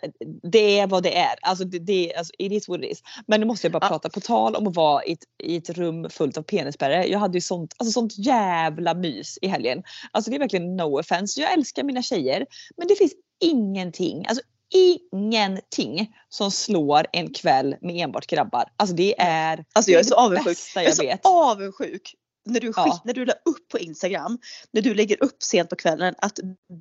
det 0.52 0.78
är 0.78 0.87
vad 0.87 1.02
det 1.02 1.16
är. 1.19 1.35
Alltså, 1.42 1.64
det, 1.64 1.78
det, 1.78 2.14
alltså, 2.14 2.33
it 2.38 2.52
is 2.52 2.69
what 2.69 2.81
it 2.85 2.92
is. 2.92 3.02
Men 3.26 3.40
nu 3.40 3.47
måste 3.47 3.66
jag 3.66 3.73
bara 3.73 3.78
Ja. 3.85 3.88
prata 3.88 4.09
på 4.11 4.21
tal 4.21 4.54
om 4.57 4.66
att 4.66 4.76
vara 4.76 5.04
i 5.04 5.12
ett, 5.12 5.25
i 5.42 5.57
ett 5.57 5.71
rum 5.71 6.11
fullt 6.11 6.38
av 6.38 6.42
penisspärrar. 6.42 7.04
Jag 7.04 7.19
hade 7.19 7.37
ju 7.37 7.40
sånt, 7.42 7.75
alltså, 7.76 7.92
sånt 7.92 8.19
jävla 8.19 8.95
mys 8.95 9.38
i 9.42 9.47
helgen. 9.49 9.83
Alltså 10.11 10.31
det 10.31 10.37
är 10.37 10.38
verkligen 10.38 10.76
no 10.76 11.00
offense. 11.00 11.40
Jag 11.40 11.52
älskar 11.52 11.83
mina 11.85 12.02
tjejer. 12.02 12.47
Men 12.76 12.88
det 12.88 12.95
finns 12.95 13.12
ingenting, 13.40 14.26
alltså 14.26 14.42
ingenting 14.75 16.14
som 16.28 16.50
slår 16.50 17.07
en 17.12 17.35
kväll 17.35 17.76
med 17.81 17.97
enbart 18.04 18.26
grabbar. 18.26 18.64
Alltså 18.76 18.97
det 18.97 19.14
är, 19.21 19.64
Alltså 19.73 19.90
jag 19.90 20.00
är 20.00 20.04
så 20.04 20.14
avundsjuk. 20.14 20.45
bästa 20.47 20.81
Jag 20.81 20.85
är 20.85 20.88
jag 20.88 20.97
så 20.97 21.02
vet. 21.02 21.21
avundsjuk. 21.26 22.14
När 22.45 22.61
du, 22.61 22.73
Ja. 22.77 23.01
när 23.05 23.15
du 23.15 23.25
la 23.25 23.33
upp 23.33 23.69
på 23.69 23.79
Instagram, 23.79 24.39
när 24.71 24.83
du 24.83 24.95
lägger 24.95 25.23
upp 25.23 25.43
sent 25.43 25.71
på 25.71 25.77
kvällen 25.77 26.15
att 26.19 26.39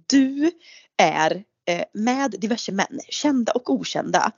du 0.07 0.51
är 0.97 1.43
eh, 1.67 1.83
med 1.93 2.35
diverse 2.39 2.71
män, 2.71 2.99
kända 3.09 3.51
och 3.51 3.69
okända, 3.69 4.31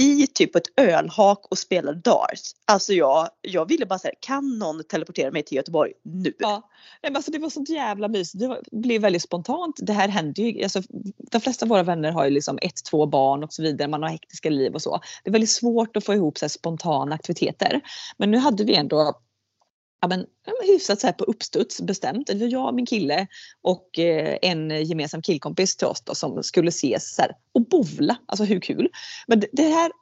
i 0.00 0.26
typ 0.26 0.56
ett 0.56 0.66
ölhak 0.76 1.46
och 1.50 1.58
spelar 1.58 1.94
darts. 1.94 2.52
Alltså 2.64 2.92
jag, 2.92 3.28
jag 3.40 3.68
ville 3.68 3.86
bara 3.86 3.98
säga, 3.98 4.14
kan 4.20 4.58
någon 4.58 4.84
teleportera 4.84 5.30
mig 5.30 5.42
till 5.42 5.56
Göteborg 5.56 5.92
nu? 6.04 6.32
Ja, 6.38 6.70
nej, 7.02 7.12
men 7.12 7.16
alltså 7.16 7.30
det 7.30 7.38
var 7.38 7.50
sånt 7.50 7.68
jävla 7.68 8.08
mys. 8.08 8.32
Det 8.32 8.46
var, 8.46 8.60
blev 8.72 9.02
väldigt 9.02 9.22
spontant. 9.22 9.76
Det 9.82 9.92
här 9.92 10.08
händer 10.08 10.42
ju, 10.42 10.62
alltså, 10.62 10.82
de 11.30 11.40
flesta 11.40 11.64
av 11.64 11.68
våra 11.68 11.82
vänner 11.82 12.10
har 12.12 12.24
ju 12.24 12.30
liksom 12.30 12.58
ett, 12.62 12.84
två 12.90 13.06
barn 13.06 13.44
och 13.44 13.52
så 13.52 13.62
vidare. 13.62 13.88
Man 13.88 14.02
har 14.02 14.10
hektiska 14.10 14.50
liv 14.50 14.74
och 14.74 14.82
så. 14.82 15.00
Det 15.24 15.30
är 15.30 15.32
väldigt 15.32 15.50
svårt 15.50 15.96
att 15.96 16.04
få 16.04 16.14
ihop 16.14 16.38
så 16.38 16.48
spontana 16.48 17.14
aktiviteter. 17.14 17.80
Men 18.16 18.30
nu 18.30 18.38
hade 18.38 18.64
vi 18.64 18.74
ändå 18.74 19.20
ja, 20.00 20.08
men, 20.08 20.26
hyfsat 20.62 21.00
så 21.00 21.06
här 21.06 21.14
på 21.14 21.24
uppstuds 21.24 21.80
bestämt. 21.80 22.26
Det 22.26 22.34
var 22.34 22.46
jag 22.46 22.74
min 22.74 22.86
kille 22.86 23.26
och 23.62 23.98
eh, 23.98 24.38
en 24.42 24.84
gemensam 24.84 25.22
killkompis 25.22 25.76
till 25.76 25.86
oss 25.86 26.00
då, 26.00 26.14
som 26.14 26.42
skulle 26.42 26.68
ses 26.68 27.14
så 27.14 27.22
här, 27.22 27.32
och 27.52 27.68
bovla. 27.68 28.16
Alltså 28.26 28.44
hur 28.44 28.60
kul? 28.60 28.88
Men 29.26 29.40
det, 29.40 29.48
det 29.52 29.68
här, 29.68 29.92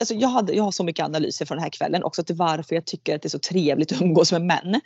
alltså 0.00 0.14
jag, 0.14 0.28
hade, 0.28 0.52
jag 0.52 0.64
har 0.64 0.72
så 0.72 0.84
mycket 0.84 1.04
analyser 1.04 1.46
från 1.46 1.56
den 1.56 1.62
här 1.62 1.70
kvällen 1.70 2.02
också 2.02 2.24
till 2.24 2.36
varför 2.36 2.74
jag 2.74 2.86
tycker 2.86 3.16
att 3.16 3.22
det 3.22 3.26
är 3.28 3.30
så 3.30 3.38
trevligt 3.38 3.92
att 3.92 4.02
umgås 4.02 4.32
med 4.32 4.42
män. 4.42 4.80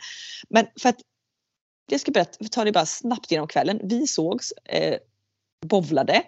Men 0.49 0.67
för 0.81 0.89
att 0.89 0.97
jag 1.91 2.01
ska 2.01 2.11
berätta, 2.11 2.45
ta 2.51 2.63
det 2.63 2.71
bara 2.71 2.85
snabbt 2.85 3.31
genom 3.31 3.47
kvällen. 3.47 3.79
Vi 3.83 4.07
sågs, 4.07 4.51
eh, 4.51 4.97
bovlade 5.65 6.23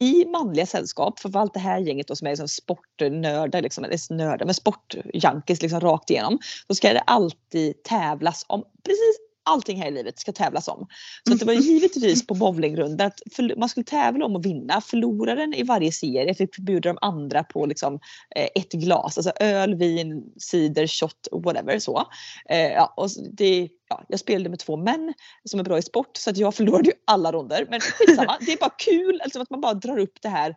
i 0.00 0.24
manliga 0.24 0.66
sällskap. 0.66 1.20
För 1.20 1.36
allt 1.36 1.54
det 1.54 1.60
här 1.60 1.78
gänget 1.78 2.08
då 2.08 2.16
som 2.16 2.26
är 2.26 2.30
liksom 2.30 2.48
sportnördar, 2.48 3.62
liksom, 3.62 3.84
eller 3.84 4.14
nördar, 4.14 4.46
men 4.46 4.54
sportjunkies 4.54 5.62
liksom 5.62 5.80
rakt 5.80 6.10
igenom. 6.10 6.38
Då 6.68 6.74
ska 6.74 6.92
det 6.92 7.00
alltid 7.00 7.82
tävlas 7.82 8.44
om 8.48 8.64
precis 8.84 9.27
allting 9.48 9.80
här 9.80 9.88
i 9.88 9.90
livet 9.90 10.18
ska 10.18 10.32
tävlas 10.32 10.68
om. 10.68 10.86
Så 11.28 11.34
att 11.34 11.40
det 11.40 11.46
var 11.46 11.52
givetvis 11.52 12.26
på 12.26 12.34
bowlingrundan 12.34 13.06
att 13.06 13.20
man 13.56 13.68
skulle 13.68 13.84
tävla 13.84 14.24
om 14.24 14.36
att 14.36 14.46
vinna. 14.46 14.80
Förloraren 14.80 15.54
i 15.54 15.62
varje 15.62 15.92
serie 15.92 16.34
fick 16.34 16.58
bjuda 16.58 16.88
de 16.88 16.98
andra 17.00 17.44
på 17.44 17.66
liksom, 17.66 17.94
eh, 18.36 18.48
ett 18.54 18.72
glas. 18.72 19.18
Alltså 19.18 19.32
öl, 19.40 19.74
vin, 19.74 20.32
cider, 20.36 20.86
shot, 20.86 21.28
whatever. 21.32 21.78
Så. 21.78 22.04
Eh, 22.48 22.72
ja, 22.72 22.94
och 22.96 23.08
det, 23.32 23.68
ja, 23.88 24.04
jag 24.08 24.20
spelade 24.20 24.50
med 24.50 24.58
två 24.58 24.76
män 24.76 25.14
som 25.44 25.60
är 25.60 25.64
bra 25.64 25.78
i 25.78 25.82
sport 25.82 26.16
så 26.16 26.30
att 26.30 26.36
jag 26.36 26.54
förlorade 26.54 26.88
ju 26.88 26.94
alla 27.04 27.32
ronder. 27.32 27.66
Men 27.70 27.80
skitsamma, 27.80 28.38
det 28.40 28.52
är 28.52 28.58
bara 28.58 28.74
kul 28.78 29.20
alltså 29.20 29.40
att 29.40 29.50
man 29.50 29.60
bara 29.60 29.74
drar 29.74 29.98
upp 29.98 30.22
det 30.22 30.28
här 30.28 30.54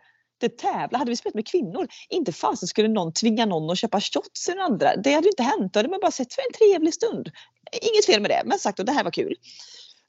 tävla. 0.50 0.98
Hade 0.98 1.12
vi 1.12 1.16
spelat 1.16 1.36
med 1.36 1.48
kvinnor, 1.48 1.88
inte 2.10 2.32
fasen 2.32 2.68
skulle 2.68 2.88
någon 2.88 3.14
tvinga 3.14 3.46
någon 3.46 3.70
att 3.70 3.78
köpa 3.78 4.02
shots 4.02 4.50
i 4.50 4.52
den 4.52 4.62
andra. 4.62 4.96
Det 4.96 5.14
hade 5.14 5.28
inte 5.28 5.44
hänt. 5.44 5.74
Då 5.74 5.80
hade 5.80 5.90
man 5.90 6.00
bara 6.02 6.12
sett 6.12 6.34
för 6.34 6.42
en 6.42 6.54
trevlig 6.54 6.94
stund. 6.94 7.32
Inget 7.82 8.06
fel 8.06 8.22
med 8.22 8.32
det, 8.32 8.42
men 8.46 8.60
sagt 8.60 8.80
att 8.80 8.86
det 8.86 8.92
här 8.92 9.04
var 9.04 9.12
kul. 9.12 9.36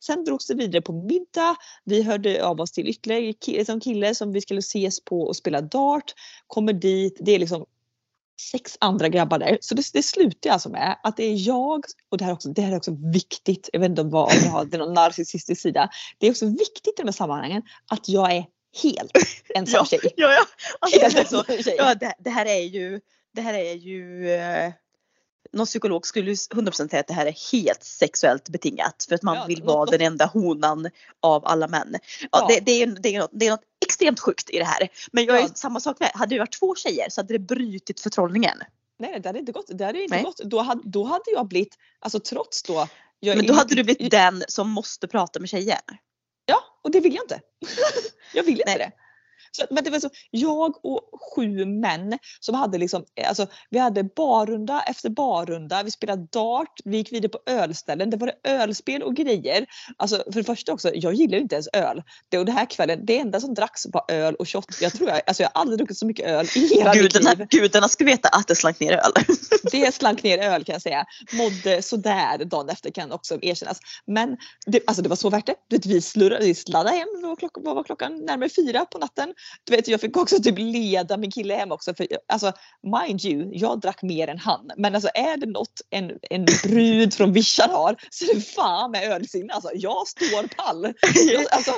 Sen 0.04 0.24
drogs 0.24 0.46
det 0.46 0.54
vidare 0.54 0.82
på 0.82 0.92
middag. 0.92 1.56
Vi 1.84 2.02
hörde 2.02 2.44
av 2.44 2.60
oss 2.60 2.72
till 2.72 2.88
ytterligare 2.88 3.32
kille, 3.32 3.64
som 3.64 3.80
kille 3.80 4.14
som 4.14 4.32
vi 4.32 4.40
skulle 4.40 4.58
ses 4.58 5.04
på 5.04 5.22
och 5.22 5.36
spela 5.36 5.60
dart. 5.60 6.14
Kommer 6.46 6.72
dit, 6.72 7.16
det 7.20 7.34
är 7.34 7.38
liksom 7.38 7.66
sex 8.50 8.76
andra 8.80 9.08
grabbar 9.08 9.38
där. 9.38 9.58
Så 9.60 9.74
det, 9.74 9.82
det 9.92 10.02
slutar 10.02 10.50
alltså 10.50 10.68
med 10.68 10.98
att 11.02 11.16
det 11.16 11.24
är 11.24 11.48
jag, 11.48 11.84
och 12.08 12.18
det 12.18 12.24
här, 12.24 12.30
är 12.30 12.34
också, 12.34 12.48
det 12.48 12.62
här 12.62 12.72
är 12.72 12.76
också 12.76 12.96
viktigt, 13.12 13.70
jag 13.72 13.80
vet 13.80 13.88
inte 13.88 14.02
om, 14.02 14.10
vad, 14.10 14.24
om 14.24 14.38
jag 14.44 14.50
har 14.50 14.64
det 14.64 14.76
är 14.76 14.78
någon 14.78 14.94
narcissistisk 14.94 15.62
sida. 15.62 15.90
Det 16.18 16.26
är 16.26 16.30
också 16.30 16.46
viktigt 16.46 16.98
i 16.98 17.02
de 17.02 17.04
här 17.04 17.12
sammanhangen 17.12 17.62
att 17.90 18.08
jag 18.08 18.32
är 18.32 18.44
helt 18.82 19.12
ensam 19.54 19.78
Ja, 19.78 19.84
tjej. 19.84 20.12
ja, 20.16 20.32
ja. 20.32 20.44
Alltså, 20.78 20.98
det, 20.98 21.04
Helt 21.04 21.18
ensam 21.18 21.44
tjej. 21.62 21.74
ja 21.78 21.94
det, 21.94 22.14
det 22.18 22.30
här 22.30 22.46
är 22.46 22.60
ju, 22.62 23.00
det 23.34 23.40
här 23.42 23.54
är 23.54 23.74
ju 23.74 24.30
eh, 24.34 24.72
någon 25.52 25.66
psykolog 25.66 26.06
skulle 26.06 26.30
ju 26.30 26.34
100% 26.34 26.88
säga 26.88 27.00
att 27.00 27.06
det 27.06 27.14
här 27.14 27.26
är 27.26 27.52
helt 27.52 27.84
sexuellt 27.84 28.48
betingat 28.48 29.06
för 29.08 29.14
att 29.14 29.22
man 29.22 29.36
Ja, 29.36 29.44
vill 29.46 29.62
vara 29.62 29.90
den 29.90 30.00
enda 30.00 30.26
honan 30.26 30.90
av 31.20 31.46
alla 31.46 31.68
män. 31.68 31.94
Ja, 32.20 32.28
Ja. 32.32 32.46
Det, 32.48 32.60
det, 32.60 32.72
är, 32.82 32.86
det, 32.86 33.14
är 33.14 33.20
något, 33.20 33.30
det 33.32 33.46
är 33.46 33.50
något 33.50 33.62
extremt 33.86 34.20
sjukt 34.20 34.50
i 34.50 34.58
det 34.58 34.64
här. 34.64 34.88
Men 35.12 35.24
jag 35.24 35.36
är 35.38 35.42
Ja. 35.42 35.48
samma 35.54 35.80
sak 35.80 36.00
med, 36.00 36.10
hade 36.14 36.34
det 36.34 36.38
varit 36.38 36.58
två 36.58 36.74
tjejer 36.74 37.06
så 37.10 37.20
hade 37.20 37.34
det 37.34 37.38
brutit 37.38 38.00
förtrollningen. 38.00 38.58
Nej, 38.98 39.10
nej, 39.10 39.20
det 39.20 39.28
hade 39.28 39.38
inte 39.38 39.52
gått. 39.52 39.66
Det 39.68 39.84
hade 39.84 40.02
inte 40.02 40.14
Nej. 40.14 40.24
gått. 40.24 40.38
Då, 40.44 40.58
hade, 40.60 40.80
då 40.84 41.04
hade 41.04 41.30
jag 41.32 41.48
blivit, 41.48 41.74
alltså 42.00 42.20
trots 42.20 42.62
då. 42.62 42.88
Jag, 43.20 43.36
Men 43.36 43.46
då 43.46 43.54
hade 43.54 43.74
du 43.74 43.84
blivit 43.84 44.10
den 44.10 44.44
som 44.48 44.70
måste 44.70 45.08
prata 45.08 45.40
med 45.40 45.48
tjejer. 45.48 45.78
Ja, 46.46 46.64
och 46.82 46.90
det 46.90 47.00
vill 47.00 47.14
jag 47.14 47.24
inte. 47.24 47.40
jag 48.34 48.42
vill 48.42 48.52
inte 48.60 48.64
Nej. 48.66 48.78
det. 48.78 48.92
Så, 49.52 49.66
men 49.70 49.84
det 49.84 49.90
var 49.90 50.00
så, 50.00 50.10
jag 50.30 50.84
och 50.84 51.00
sju 51.34 51.64
män 51.64 52.18
som 52.40 52.54
hade 52.54 52.78
liksom, 52.78 53.04
eh, 53.14 53.28
alltså, 53.28 53.46
vi 53.70 53.78
hade 53.78 54.04
barrunda 54.04 54.82
efter 54.82 55.10
barrunda, 55.10 55.82
vi 55.82 55.90
spelade 55.90 56.26
dart, 56.32 56.80
vi 56.84 56.96
gick 56.96 57.12
vidare 57.12 57.28
på 57.28 57.38
ölställen, 57.46 58.10
det 58.10 58.16
var 58.16 58.26
det 58.26 58.50
ölspel 58.50 59.02
och 59.02 59.16
grejer. 59.16 59.66
Alltså 59.96 60.24
för 60.32 60.40
det 60.40 60.44
första 60.44 60.72
också, 60.72 60.90
jag 60.94 61.14
gillar 61.14 61.36
ju 61.36 61.42
inte 61.42 61.54
ens 61.54 61.68
öl. 61.72 62.02
Det, 62.28 62.38
och 62.38 62.44
det 62.44 62.52
här 62.52 62.66
kvällen, 62.70 63.06
det 63.06 63.18
enda 63.18 63.40
som 63.40 63.54
dracks 63.54 63.86
var 63.92 64.04
öl 64.08 64.34
och 64.34 64.48
shot. 64.48 64.66
Jag 64.80 64.92
tror 64.92 65.08
jag, 65.08 65.20
alltså 65.26 65.42
jag 65.42 65.50
har 65.54 65.60
aldrig 65.60 65.78
druckit 65.78 65.98
så 65.98 66.06
mycket 66.06 66.26
öl 66.26 66.46
i 66.56 66.74
hela 66.74 66.94
mitt 66.94 67.02
Gudarna, 67.02 67.34
liv. 67.34 67.46
gudarna 67.50 67.88
ska 67.88 68.04
veta 68.04 68.28
att 68.28 68.48
det 68.48 68.54
slank 68.54 68.80
ner 68.80 68.92
öl. 68.92 69.12
Det 69.72 69.94
slank 69.94 70.22
ner 70.22 70.38
öl 70.38 70.64
kan 70.64 70.72
jag 70.72 70.82
säga. 70.82 71.04
Mådde 71.32 71.82
sådär 71.82 72.44
dagen 72.44 72.68
efter 72.68 72.90
kan 72.90 73.12
också 73.12 73.38
erkännas. 73.42 73.80
Men 74.06 74.36
det, 74.66 74.80
alltså 74.86 75.02
det 75.02 75.08
var 75.08 75.16
så 75.16 75.30
värt 75.30 75.46
det. 75.46 75.86
Vi, 75.86 76.00
slurrade, 76.00 76.44
vi 76.44 76.54
sladdade 76.54 76.96
hem, 76.96 77.08
vad 77.54 77.74
var 77.74 77.84
klockan? 77.84 78.24
Närmare 78.24 78.48
fyra 78.48 78.84
på 78.84 78.98
natten. 78.98 79.34
Du 79.64 79.76
vet, 79.76 79.88
jag 79.88 80.00
fick 80.00 80.16
också 80.16 80.42
typ 80.42 80.58
leda 80.58 81.16
min 81.16 81.30
kille 81.30 81.54
hem 81.54 81.72
också. 81.72 81.94
För, 81.94 82.06
alltså, 82.28 82.52
mind 82.82 83.24
you, 83.24 83.50
jag 83.52 83.80
drack 83.80 84.02
mer 84.02 84.28
än 84.28 84.38
han. 84.38 84.70
Men 84.76 84.94
alltså, 84.94 85.10
är 85.14 85.36
det 85.36 85.46
något 85.46 85.80
en, 85.90 86.10
en 86.30 86.44
brud 86.64 87.14
från 87.14 87.32
vischan 87.32 87.70
har 87.70 87.96
så 88.10 88.24
är 88.24 88.34
det 88.34 88.40
fan 88.40 88.90
med 88.90 89.12
ölsinne. 89.12 89.52
Alltså, 89.52 89.70
jag 89.74 90.08
står 90.08 90.48
pall. 90.56 90.84
Alltså, 91.50 91.72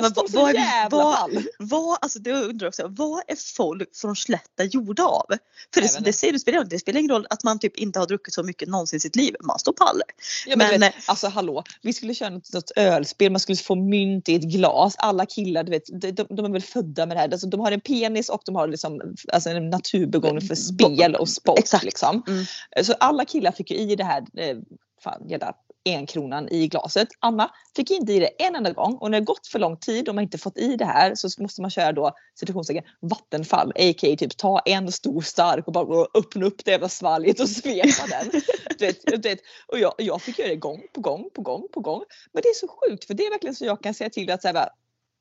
Men 0.00 0.12
vad- 0.16 0.30
så 0.30 0.38
vad 0.38 0.50
är- 0.50 0.54
jävla 0.54 0.96
vad-. 0.98 1.44
Vad, 1.58 1.98
alltså 2.00 2.18
det 2.18 2.32
undrar 2.32 2.68
också, 2.68 2.86
vad 2.88 3.22
är 3.26 3.54
folk 3.56 3.96
från 3.96 4.16
Slätta 4.16 4.64
gjorda 4.64 5.02
av? 5.02 5.26
För 5.74 5.80
det, 5.80 6.04
det, 6.04 6.12
säger, 6.12 6.32
det, 6.32 6.38
spelar, 6.38 6.64
det 6.64 6.78
spelar 6.78 6.98
ingen 7.00 7.10
roll 7.10 7.26
att 7.30 7.44
man 7.44 7.58
typ 7.58 7.76
inte 7.76 7.98
har 7.98 8.06
druckit 8.06 8.34
så 8.34 8.42
mycket 8.42 8.68
någonsin 8.68 8.96
i 8.96 9.00
sitt 9.00 9.16
liv. 9.16 9.34
Man 9.44 9.58
står 9.58 9.72
pall. 9.72 10.02
Ja, 10.46 10.56
men, 10.56 10.68
Men- 10.70 10.80
vet, 10.80 10.94
alltså 11.06 11.28
hallå, 11.28 11.62
vi 11.82 11.92
skulle 11.92 12.14
köra 12.14 12.30
något, 12.30 12.52
något 12.52 12.70
ölspel, 12.76 13.32
man 13.32 13.40
skulle 13.40 13.56
få 13.56 13.74
mynt 13.74 14.28
i 14.28 14.34
ett 14.34 14.42
glas. 14.42 14.94
Alla 14.98 15.26
killar, 15.26 15.64
du 15.64 15.70
vet, 15.70 16.00
de, 16.00 16.10
de, 16.12 16.26
de 16.36 16.44
är 16.44 16.50
väl 16.52 16.62
födda 16.62 17.06
med 17.06 17.16
det 17.16 17.20
här. 17.20 17.28
Alltså, 17.32 17.46
de 17.46 17.60
har 17.60 17.72
en 17.72 17.80
penis 17.80 18.28
och 18.28 18.42
de 18.46 18.54
har 18.54 18.68
liksom, 18.68 19.00
alltså, 19.32 19.50
en 19.50 19.70
naturbegåvning 19.70 20.48
för 20.48 20.54
spel 20.54 21.14
och 21.14 21.28
sport. 21.28 21.58
Exakt. 21.58 21.84
Liksom. 21.84 22.22
Mm. 22.28 22.44
Så 22.84 22.92
alla 22.92 23.24
killar 23.24 23.52
fick 23.52 23.70
ju 23.70 23.76
i 23.76 23.96
det 23.96 24.04
här 24.04 24.24
eh, 24.36 24.56
fan, 25.04 25.28
jävla 25.28 25.54
enkronan 25.84 26.48
i 26.48 26.68
glaset. 26.68 27.08
Anna 27.20 27.50
fick 27.76 27.90
inte 27.90 28.12
i 28.12 28.18
det 28.18 28.26
en 28.26 28.56
enda 28.56 28.72
gång 28.72 28.94
och 28.94 29.10
när 29.10 29.20
det 29.20 29.26
gått 29.26 29.46
för 29.46 29.58
lång 29.58 29.76
tid 29.76 30.08
och 30.08 30.14
man 30.14 30.24
inte 30.24 30.38
fått 30.38 30.58
i 30.58 30.76
det 30.76 30.84
här 30.84 31.14
så 31.14 31.42
måste 31.42 31.60
man 31.60 31.70
köra 31.70 31.92
då 31.92 32.12
situationstecken 32.34 32.84
vattenfall, 33.00 33.70
a.k.a. 33.70 34.16
typ 34.16 34.36
ta 34.36 34.58
en 34.58 34.92
stor 34.92 35.20
stark 35.20 35.66
och 35.66 35.72
bara 35.72 36.06
öppna 36.14 36.46
upp 36.46 36.64
det 36.64 36.70
jävla 36.70 36.88
svalget 36.88 37.40
och 37.40 37.48
svepa 37.48 38.06
den. 38.08 38.30
Du 38.78 38.86
vet, 38.86 39.06
du 39.06 39.28
vet, 39.28 39.38
och 39.66 39.78
jag, 39.78 39.94
jag 39.98 40.22
fick 40.22 40.38
göra 40.38 40.48
det 40.48 40.56
gång 40.56 40.82
på 40.92 41.00
gång 41.00 41.30
på 41.34 41.42
gång 41.42 41.68
på 41.72 41.80
gång. 41.80 42.02
Men 42.32 42.42
det 42.42 42.48
är 42.48 42.54
så 42.54 42.68
sjukt 42.68 43.04
för 43.04 43.14
det 43.14 43.26
är 43.26 43.30
verkligen 43.30 43.54
så 43.54 43.64
jag 43.64 43.82
kan 43.82 43.94
säga 43.94 44.10
till 44.10 44.30
att 44.30 44.42
så 44.42 44.48
här, 44.48 44.68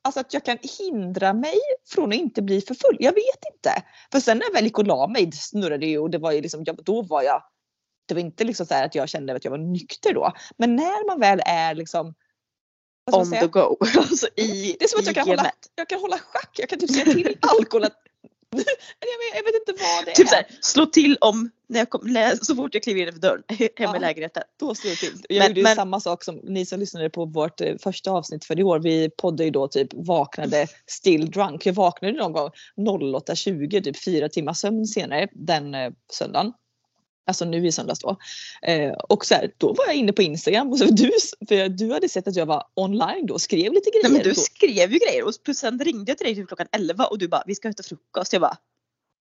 Alltså 0.03 0.19
att 0.19 0.33
jag 0.33 0.45
kan 0.45 0.57
hindra 0.79 1.33
mig 1.33 1.59
från 1.89 2.09
att 2.09 2.17
inte 2.17 2.41
bli 2.41 2.61
för 2.61 2.75
full. 2.75 2.97
Jag 2.99 3.11
vet 3.11 3.53
inte. 3.53 3.83
För 4.11 4.19
sen 4.19 4.37
när 4.37 4.45
jag 4.45 4.53
väl 4.53 4.63
gick 4.63 4.77
och 4.77 4.87
la 4.87 5.07
mig 5.07 5.25
det 5.25 5.37
snurrade 5.37 5.85
ju 5.85 5.97
och 5.97 6.09
det 6.09 6.17
var 6.17 6.31
ju 6.31 6.41
liksom, 6.41 6.63
ja, 6.65 6.73
då 6.83 7.01
var 7.01 7.21
jag 7.21 7.43
det 8.05 8.13
var 8.13 8.21
inte 8.21 8.43
liksom 8.43 8.65
så 8.65 8.73
här 8.73 8.85
att 8.85 8.95
jag 8.95 9.09
kände 9.09 9.35
att 9.35 9.43
jag 9.45 9.51
var 9.51 9.57
nykter 9.57 10.13
då. 10.13 10.33
Men 10.57 10.75
när 10.75 11.07
man 11.07 11.19
väl 11.19 11.41
är 11.45 11.75
liksom 11.75 12.13
On 13.11 13.25
säga? 13.25 13.41
the 13.41 13.47
go. 13.47 13.77
alltså 13.97 14.27
i, 14.35 14.75
Det 14.79 14.85
är 14.85 14.87
som 14.87 14.99
att 14.99 15.05
jag 15.05 15.15
kan, 15.15 15.27
hålla, 15.27 15.51
jag 15.75 15.89
kan 15.89 15.99
hålla 15.99 16.17
schack. 16.17 16.49
Jag 16.59 16.69
kan 16.69 16.79
typ 16.79 16.91
säga 16.91 17.05
till 17.05 17.37
alkohol 17.59 17.83
att 17.83 17.97
jag, 18.55 18.57
vet, 18.59 19.35
jag 19.35 19.43
vet 19.43 19.55
inte 19.67 19.83
vad 19.83 20.05
det 20.05 20.11
Typ 20.11 20.25
är. 20.25 20.29
såhär, 20.29 20.45
slå 20.61 20.85
till 20.85 21.17
om 21.21 21.49
när 21.69 21.79
jag 21.79 21.89
kom, 21.89 22.15
så 22.41 22.55
fort 22.55 22.73
jag 22.73 22.83
kliver 22.83 23.01
innanför 23.01 23.19
dörren 23.19 23.43
hem 23.49 23.69
Ja. 23.77 23.95
i 23.97 23.99
lägenheten. 23.99 24.43
Då 24.59 24.75
slår 24.75 24.89
det 24.91 24.95
till. 24.97 25.21
Jag 25.29 25.39
Men- 25.39 25.47
gjorde 25.47 25.61
men- 25.61 25.75
samma 25.75 25.99
sak 25.99 26.23
som 26.23 26.35
ni 26.35 26.65
som 26.65 26.79
lyssnade 26.79 27.09
på 27.09 27.25
vårt 27.25 27.61
eh, 27.61 27.75
första 27.83 28.11
avsnitt 28.11 28.45
för 28.45 28.59
i 28.59 28.63
år. 28.63 28.79
Vi 28.79 29.09
poddade 29.17 29.43
ju 29.43 29.49
då 29.51 29.67
typ 29.67 29.89
vaknade 29.93 30.67
still 30.87 31.31
drunk. 31.31 31.65
Jag 31.65 31.73
vaknade 31.73 32.13
någon 32.13 32.33
gång 32.33 32.49
08.20 32.77 33.81
typ 33.83 34.03
fyra 34.03 34.29
timmar 34.29 34.53
sömn 34.53 34.85
senare 34.85 35.27
den 35.31 35.75
eh, 35.75 35.91
söndagen. 36.13 36.53
Alltså 37.25 37.45
nu 37.45 37.67
i 37.67 37.71
söndags 37.71 37.99
då. 37.99 38.17
Eh, 38.61 38.91
och 38.91 39.25
så 39.25 39.33
här, 39.35 39.51
då 39.57 39.67
var 39.73 39.85
jag 39.85 39.95
inne 39.95 40.13
på 40.13 40.21
Instagram 40.21 40.71
och 40.71 40.77
så 40.77 40.85
du, 40.85 41.11
för 41.47 41.69
du 41.69 41.91
hade 41.93 42.09
sett 42.09 42.27
att 42.27 42.35
jag 42.35 42.45
var 42.45 42.63
online 42.75 43.25
då 43.25 43.33
och 43.33 43.41
skrev 43.41 43.73
lite 43.73 43.89
grejer. 43.89 44.03
Nej 44.03 44.11
men 44.11 44.23
du 44.23 44.29
då. 44.29 44.35
skrev 44.41 44.91
ju 44.91 44.99
grejer 44.99 45.23
och 45.23 45.55
sen 45.55 45.79
ringde 45.79 46.11
jag 46.11 46.17
till 46.17 46.27
dig 46.27 46.35
typ 46.35 46.47
klockan 46.47 46.67
11 46.71 47.05
och 47.05 47.17
du 47.17 47.27
bara 47.27 47.43
vi 47.45 47.55
ska 47.55 47.69
äta 47.69 47.83
frukost. 47.83 48.33
Jag 48.33 48.41
bara 48.41 48.57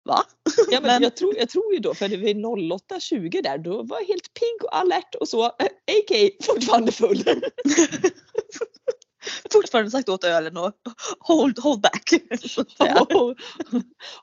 va? 0.05 0.23
Ja, 0.71 0.79
men 0.81 0.83
Men- 0.91 1.03
jag, 1.03 1.15
tror, 1.15 1.37
jag 1.37 1.49
tror 1.49 1.73
ju 1.73 1.79
då, 1.79 1.93
för 1.93 2.07
det 2.07 2.17
var 2.17 2.27
08.20 2.27 3.43
där, 3.43 3.57
då 3.57 3.83
var 3.83 3.99
jag 3.99 4.07
helt 4.07 4.33
pigg 4.33 4.63
och 4.63 4.75
alert 4.77 5.15
och 5.15 5.27
så, 5.27 5.45
eh, 5.45 5.65
a.k.a. 5.65 6.29
fortfarande 6.43 6.91
full. 6.91 7.23
Fortfarande 9.51 9.91
sagt 9.91 10.09
åt 10.09 10.23
ölen 10.23 10.57
och 10.57 10.71
hold, 11.19 11.59
hold 11.59 11.81
back. 11.81 12.09
oh, 13.09 13.33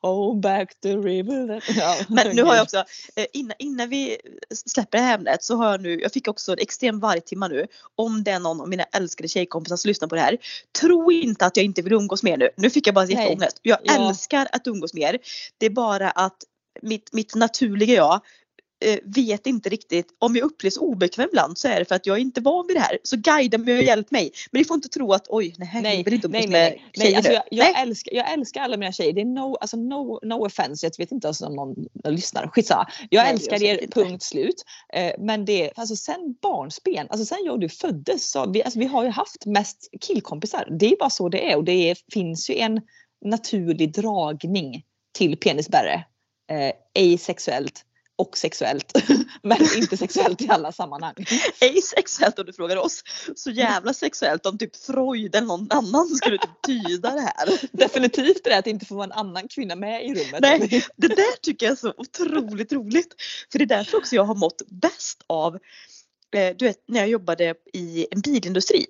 oh, 0.03 0.41
back 0.41 0.81
the 0.81 0.97
river. 0.97 1.65
Ja, 1.77 1.97
Men 2.09 2.37
nu 2.37 2.43
har 2.43 2.55
jag 2.55 2.63
också, 2.63 2.85
eh, 3.17 3.27
innan, 3.33 3.55
innan 3.59 3.89
vi 3.89 4.17
släpper 4.67 4.99
det 4.99 5.05
här 5.05 5.15
ämnet 5.15 5.45
så 5.45 5.57
har 5.57 5.71
jag 5.71 5.81
nu, 5.81 6.01
jag 6.01 6.13
fick 6.13 6.29
också 6.29 6.53
en 6.53 6.59
extrem 6.59 7.01
vargtimma 7.01 7.49
nu. 7.49 7.67
Om 7.97 8.25
det 8.25 8.31
är 8.31 8.39
någon 8.41 8.61
av 8.61 8.69
mina 8.69 8.85
älskade 8.85 9.29
tjejkompisar 9.29 9.77
som 9.77 9.89
lyssnar 9.89 10.09
på 10.09 10.15
det 10.15 10.21
här. 10.21 10.39
Tro 10.81 11.13
inte 11.13 11.47
att 11.47 11.57
jag 11.57 11.65
inte 11.65 11.83
vill 11.83 11.93
umgås 11.93 12.23
mer 12.23 12.37
nu. 12.37 12.49
Nu 12.57 12.71
fick 12.71 12.87
jag 12.87 12.95
bara 12.95 13.05
jätteångest. 13.07 13.59
Jag 13.63 13.79
Ja. 13.83 14.09
älskar 14.09 14.49
att 14.53 14.67
umgås 14.67 14.95
mer. 14.95 15.19
Det 15.59 15.67
är 15.67 15.71
bara 15.71 16.11
att 16.11 16.37
mitt, 16.83 17.13
mitt 17.13 17.35
naturliga 17.35 17.95
jag 17.95 18.21
eh, 18.81 18.99
vet 19.05 19.47
inte 19.47 19.69
riktigt, 19.69 20.07
om 20.19 20.37
jag 20.37 20.45
upplevs 20.45 20.77
obekväm 20.77 21.29
ibland 21.29 21.59
så 21.59 21.69
är 21.69 21.79
det 21.79 21.85
för 21.85 21.95
att 21.95 22.07
jag 22.07 22.17
är 22.17 22.21
inte 22.21 22.41
van 22.41 22.67
vid 22.67 22.77
det 22.77 22.81
här. 22.81 22.99
Så 23.03 23.17
guida 23.17 23.59
mig 23.59 23.79
och 23.79 23.85
hjälp 23.85 24.11
mig. 24.11 24.31
Men 24.51 24.59
ni 24.59 24.64
får 24.64 24.75
inte 24.75 24.88
tro 24.88 25.12
att 25.12 25.27
oj, 25.29 25.55
nej, 25.59 25.71
Nej, 25.83 25.97
jag 25.97 26.05
vill 26.05 26.14
inte 26.14 26.27
umgås 26.27 26.41
nej, 26.41 26.49
med 26.51 26.73
nej, 26.73 26.83
nej. 26.97 27.07
tjejer 27.07 27.17
Alltså 27.17 27.31
nu. 27.31 27.35
jag, 27.35 27.45
jag, 27.51 27.73
Nej. 27.73 27.83
älskar, 27.83 28.14
jag 28.14 28.33
älskar 28.33 28.61
alla 28.61 28.77
mina 28.77 28.93
tjejer. 28.93 29.12
Det 29.12 29.21
är 29.21 29.25
no, 29.25 29.57
alltså 29.61 29.77
no, 29.77 30.19
no 30.23 30.47
offense. 30.47 30.87
Jag 30.87 30.93
vet 30.99 31.12
inte 31.12 31.27
ens 31.27 31.41
om 31.41 31.57
någon 31.57 31.75
lyssnar. 32.05 32.47
Skitsamma. 32.49 32.87
Jag 33.11 33.23
Nej, 33.23 33.33
älskar 33.33 33.53
jag 33.53 33.62
er, 33.62 33.83
inte. 33.83 34.01
punkt 34.01 34.23
slut. 34.23 34.64
Eh, 34.93 35.12
men 35.19 35.45
det 35.45 35.71
alltså 35.77 35.97
sen 35.97 36.37
barnsben, 36.43 37.07
alltså 37.11 37.27
sen 37.27 37.38
jag 37.45 37.53
och 37.53 37.61
du 37.61 37.69
föddes 37.69 38.31
så 38.31 38.51
vi, 38.51 38.62
alltså 38.62 38.79
vi 38.79 38.87
har 38.87 39.05
ju 39.05 39.11
haft 39.11 39.47
mest 39.47 39.88
killkompisar. 40.01 40.69
Det 40.81 40.87
är 40.87 40.97
bara 40.97 41.11
så 41.11 41.29
det 41.29 41.53
är 41.53 41.57
och 41.57 41.64
det 41.64 41.91
är, 41.91 41.97
finns 42.12 42.51
ju 42.51 42.55
en 42.55 42.81
naturlig 43.25 43.93
dragning 43.93 44.85
till 45.12 45.37
penisbärare. 45.37 46.05
Eh, 46.51 46.73
ej 46.95 47.19
sexuellt 47.19 47.85
och 48.19 48.39
sexuellt. 48.39 48.93
men 49.43 49.59
inte 49.77 49.97
sexuellt 49.97 50.41
i 50.43 50.49
alla 50.49 50.73
sammanhang. 50.73 51.15
Ej 51.61 51.83
sexuellt 51.83 52.39
om 52.39 52.47
du 52.47 52.53
frågar 52.53 52.77
oss. 52.77 53.03
Så 53.37 53.51
jävla 53.51 53.95
sexuellt 53.95 54.47
om 54.47 54.59
typ 54.59 54.77
Freud 54.77 55.35
eller 55.35 55.47
någon 55.47 55.67
annan 55.71 56.09
skulle 56.09 56.39
typ 56.39 56.63
tyda 56.67 57.15
det 57.15 57.21
här. 57.21 57.69
Definitivt 57.77 58.45
det 58.45 58.51
där 58.51 58.59
att 58.59 58.65
det 58.65 58.71
inte 58.71 58.87
får 58.87 58.97
vara 58.97 59.05
en 59.05 59.13
annan 59.13 59.49
kvinna 59.49 59.77
med 59.77 60.07
i 60.07 60.15
rummet. 60.15 60.41
Nej. 60.41 60.87
Det 60.97 61.09
där 61.09 61.41
tycker 61.41 61.67
jag 61.67 61.73
är 61.73 61.77
så 61.77 61.95
otroligt 61.97 62.73
roligt. 62.73 63.15
För 63.53 63.59
det 63.59 63.65
är 63.65 63.67
därför 63.67 63.99
också 63.99 64.17
jag 64.17 64.25
har 64.25 64.35
mått 64.35 64.63
bäst 64.67 65.23
av 65.27 65.55
eh, 66.35 66.57
du 66.57 66.65
vet 66.65 66.85
när 66.89 67.01
jag 67.01 67.09
jobbade 67.09 67.55
i 67.73 68.07
en 68.11 68.21
bilindustri. 68.21 68.87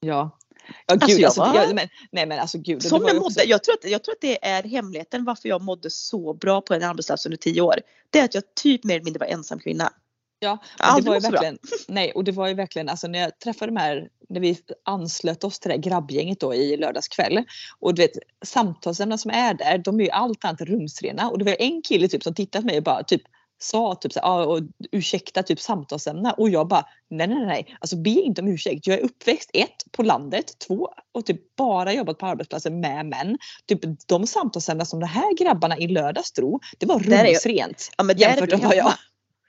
Ja. 0.00 0.38
Ja 0.86 0.94
gud 0.94 1.02
Alltså, 1.02 1.18
jag 1.18 1.24
alltså, 1.26 1.40
var- 1.40 1.54
jag, 1.54 1.74
men, 1.74 1.88
nej 2.10 2.26
men 2.26 2.38
alltså 2.38 2.58
gud. 2.58 2.78
det 2.82 2.88
Som 2.88 3.00
var 3.00 3.08
jag 3.08 3.14
ju 3.14 3.20
mådde. 3.20 3.26
också- 3.26 3.42
Jag 3.44 3.64
tror, 3.64 3.74
att, 3.74 3.90
jag 3.90 4.02
tror 4.04 4.12
att 4.14 4.20
det 4.20 4.46
är 4.46 4.62
hemligheten 4.62 5.24
varför 5.24 5.48
jag 5.48 5.62
mådde 5.62 5.90
så 5.90 6.34
bra 6.34 6.60
på 6.60 6.74
en 6.74 6.82
arbetsplats 6.82 7.26
under 7.26 7.36
tio 7.36 7.60
år. 7.60 7.74
Det 8.10 8.18
är 8.18 8.24
att 8.24 8.34
jag 8.34 8.42
typ 8.62 8.84
mer 8.84 8.94
eller 8.94 9.04
mindre 9.04 9.18
var 9.18 9.26
ensam 9.26 9.58
kvinna. 9.58 9.92
Ja, 10.38 10.58
aldrig 10.78 11.04
det 11.04 11.08
var 11.10 11.14
ju 11.16 11.20
bra. 11.20 11.30
verkligen, 11.30 11.58
nej 11.88 12.12
och 12.12 12.24
det 12.24 12.32
var 12.32 12.48
ju 12.48 12.54
verkligen 12.54 12.88
alltså 12.88 13.06
när 13.08 13.18
jag 13.18 13.38
träffade 13.38 13.72
de 13.72 13.76
här, 13.80 14.08
när 14.28 14.40
vi 14.40 14.58
anslöt 14.84 15.44
oss 15.44 15.58
till 15.60 15.68
det 15.68 15.74
här 15.74 15.82
grabbgänget 15.82 16.40
då 16.40 16.54
i 16.54 16.76
lördags 16.76 17.08
kväll 17.08 17.44
och 17.78 17.94
du 17.94 18.02
vet 18.02 18.10
samtalsämnena 18.44 19.18
som 19.18 19.30
är 19.30 19.54
där 19.54 19.78
de 19.78 20.00
är 20.00 20.04
ju 20.04 20.10
allt 20.10 20.44
annat 20.44 20.60
rumsrena 20.60 21.30
och 21.30 21.38
det 21.38 21.44
var 21.44 21.56
en 21.58 21.82
kille 21.82 22.08
typ 22.08 22.22
som 22.22 22.34
tittade 22.34 22.62
på 22.62 22.66
mig 22.66 22.76
och 22.76 22.82
bara 22.82 23.02
typ 23.02 23.22
sa 23.58 23.94
typ 23.94 24.12
så 24.12 24.20
här, 24.20 24.26
"Ja, 24.26 24.44
och 24.44 24.60
ursäkta 24.92 25.42
typ 25.42 25.60
samtalsämnena 25.60 26.32
och 26.32 26.50
jag 26.50 26.68
bara 26.68 26.84
nej 27.10 27.26
nej 27.26 27.46
nej 27.46 27.76
alltså 27.80 27.96
be 27.96 28.10
inte 28.10 28.42
om 28.42 28.48
ursäkt. 28.48 28.86
Jag 28.86 28.98
är 28.98 29.04
uppväxt 29.04 29.50
ett 29.52 29.92
på 29.92 30.02
landet, 30.02 30.58
två 30.66 30.88
och 31.12 31.26
typ 31.26 31.56
bara 31.56 31.92
jobbat 31.92 32.18
på 32.18 32.26
arbetsplatser 32.26 32.70
med 32.70 33.06
män. 33.06 33.38
Typ 33.68 33.80
de 34.06 34.26
samtalsämnena 34.26 34.84
som 34.84 35.00
de 35.00 35.06
här 35.06 35.36
grabbarna 35.36 35.78
i 35.78 35.88
lördags 35.88 36.32
drog, 36.32 36.62
det 36.78 36.86
var 36.86 36.98
rumsrent. 36.98 37.90
Ja 37.98 38.04
men 38.04 38.18
Jämfört 38.18 38.50
med 38.50 38.60
vad 38.60 38.76
jag. 38.76 38.92